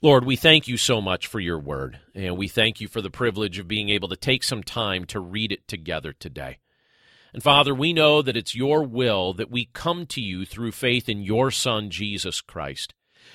Lord, 0.00 0.24
we 0.24 0.36
thank 0.36 0.68
you 0.68 0.76
so 0.76 1.00
much 1.00 1.26
for 1.26 1.40
your 1.40 1.58
word, 1.58 1.98
and 2.14 2.36
we 2.36 2.46
thank 2.46 2.80
you 2.80 2.86
for 2.86 3.02
the 3.02 3.10
privilege 3.10 3.58
of 3.58 3.66
being 3.66 3.88
able 3.88 4.06
to 4.10 4.16
take 4.16 4.44
some 4.44 4.62
time 4.62 5.04
to 5.06 5.18
read 5.18 5.50
it 5.50 5.66
together 5.66 6.12
today. 6.12 6.58
And 7.34 7.42
Father, 7.42 7.74
we 7.74 7.92
know 7.92 8.22
that 8.22 8.36
it's 8.36 8.54
your 8.54 8.84
will 8.84 9.32
that 9.32 9.50
we 9.50 9.70
come 9.72 10.06
to 10.06 10.20
you 10.20 10.46
through 10.46 10.70
faith 10.70 11.08
in 11.08 11.22
your 11.22 11.50
Son, 11.50 11.90
Jesus 11.90 12.40
Christ. 12.40 12.94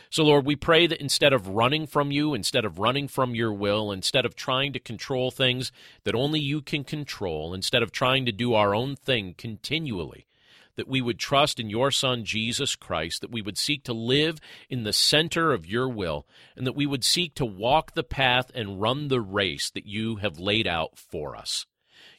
So, 0.09 0.23
Lord, 0.23 0.45
we 0.45 0.55
pray 0.55 0.87
that 0.87 1.01
instead 1.01 1.33
of 1.33 1.49
running 1.49 1.85
from 1.85 2.11
you, 2.11 2.33
instead 2.33 2.63
of 2.63 2.79
running 2.79 3.09
from 3.09 3.35
your 3.35 3.51
will, 3.51 3.91
instead 3.91 4.25
of 4.25 4.33
trying 4.33 4.71
to 4.71 4.79
control 4.79 5.31
things 5.31 5.69
that 6.05 6.15
only 6.15 6.39
you 6.39 6.61
can 6.61 6.85
control, 6.85 7.53
instead 7.53 7.83
of 7.83 7.91
trying 7.91 8.25
to 8.25 8.31
do 8.31 8.53
our 8.53 8.73
own 8.73 8.95
thing 8.95 9.35
continually, 9.37 10.27
that 10.75 10.87
we 10.87 11.01
would 11.01 11.19
trust 11.19 11.59
in 11.59 11.69
your 11.69 11.91
Son, 11.91 12.25
Jesus 12.25 12.75
Christ, 12.75 13.21
that 13.21 13.31
we 13.31 13.41
would 13.41 13.57
seek 13.57 13.83
to 13.85 13.93
live 13.93 14.39
in 14.69 14.83
the 14.83 14.93
center 14.93 15.53
of 15.53 15.65
your 15.65 15.87
will, 15.87 16.27
and 16.55 16.65
that 16.65 16.75
we 16.75 16.85
would 16.85 17.03
seek 17.03 17.35
to 17.35 17.45
walk 17.45 17.93
the 17.93 18.03
path 18.03 18.51
and 18.55 18.81
run 18.81 19.07
the 19.07 19.21
race 19.21 19.69
that 19.71 19.85
you 19.85 20.17
have 20.17 20.39
laid 20.39 20.67
out 20.67 20.97
for 20.97 21.35
us. 21.35 21.65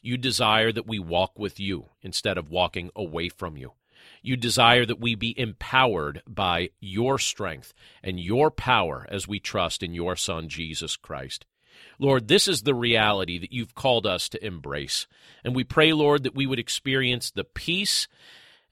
You 0.02 0.16
desire 0.16 0.72
that 0.72 0.86
we 0.86 0.98
walk 0.98 1.38
with 1.38 1.58
you 1.58 1.86
instead 2.02 2.38
of 2.38 2.50
walking 2.50 2.90
away 2.94 3.28
from 3.28 3.56
you. 3.56 3.72
You 4.22 4.36
desire 4.36 4.86
that 4.86 5.00
we 5.00 5.14
be 5.14 5.38
empowered 5.38 6.22
by 6.26 6.70
your 6.80 7.18
strength 7.18 7.74
and 8.02 8.20
your 8.20 8.50
power 8.50 9.06
as 9.10 9.28
we 9.28 9.40
trust 9.40 9.82
in 9.82 9.94
your 9.94 10.16
Son, 10.16 10.48
Jesus 10.48 10.96
Christ. 10.96 11.46
Lord, 11.98 12.28
this 12.28 12.48
is 12.48 12.62
the 12.62 12.74
reality 12.74 13.38
that 13.38 13.52
you've 13.52 13.74
called 13.74 14.06
us 14.06 14.28
to 14.30 14.44
embrace. 14.44 15.06
And 15.44 15.54
we 15.54 15.64
pray, 15.64 15.92
Lord, 15.92 16.22
that 16.22 16.34
we 16.34 16.46
would 16.46 16.58
experience 16.58 17.30
the 17.30 17.44
peace 17.44 18.08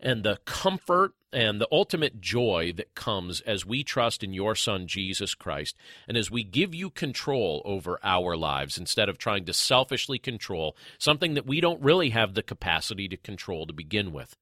and 0.03 0.25
the 0.25 0.38
comfort 0.45 1.15
and 1.33 1.61
the 1.61 1.69
ultimate 1.73 2.21
joy 2.21 2.73
that 2.77 2.95
comes 2.95 3.41
as 3.43 3.65
we 3.65 3.83
trust 3.83 4.23
in 4.23 4.35
your 4.35 4.55
Son, 4.55 4.87
Jesus 4.87 5.35
Christ, 5.35 5.77
and 6.07 6.17
as 6.17 6.31
we 6.31 6.43
give 6.43 6.75
you 6.75 6.91
control 6.91 7.62
over 7.65 7.99
our 8.03 8.37
lives 8.37 8.77
instead 8.77 9.09
of 9.09 9.17
trying 9.17 9.47
to 9.47 9.55
selfishly 9.55 10.19
control 10.19 10.77
something 10.99 11.35
that 11.35 11.47
we 11.47 11.61
don't 11.61 11.83
really 11.83 12.11
have 12.11 12.35
the 12.35 12.43
capacity 12.43 13.09
to 13.09 13.17
control 13.17 13.67
to 13.67 13.73
begin 13.73 14.12
with. 14.12 14.37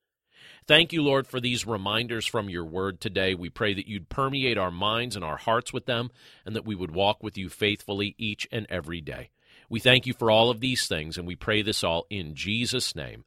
Thank 0.67 0.93
you, 0.93 1.03
Lord, 1.03 1.27
for 1.27 1.41
these 1.41 1.67
reminders 1.67 2.27
from 2.27 2.49
your 2.51 2.65
word 2.65 3.01
today. 3.01 3.35
We 3.35 3.51
pray 3.51 3.75
that 3.75 3.89
you'd 3.89 4.09
permeate 4.09 4.59
our 4.59 4.71
minds 4.71 5.17
and 5.17 5.25
our 5.25 5.37
hearts 5.37 5.73
with 5.73 5.87
them, 5.87 6.11
and 6.45 6.55
that 6.57 6.67
we 6.67 6.75
would 6.75 6.91
walk 6.91 7.23
with 7.23 7.37
you 7.39 7.49
faithfully 7.49 8.15
each 8.19 8.49
and 8.53 8.67
every 8.69 9.01
day. 9.01 9.31
We 9.69 9.81
thank 9.81 10.07
you 10.07 10.15
for 10.15 10.31
all 10.31 10.51
of 10.51 10.61
these 10.61 10.87
things, 10.87 11.17
and 11.17 11.27
we 11.27 11.37
pray 11.37 11.63
this 11.63 11.85
all 11.85 12.07
in 12.11 12.35
Jesus' 12.35 12.95
name. 12.95 13.25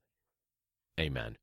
Amen. 1.00 1.38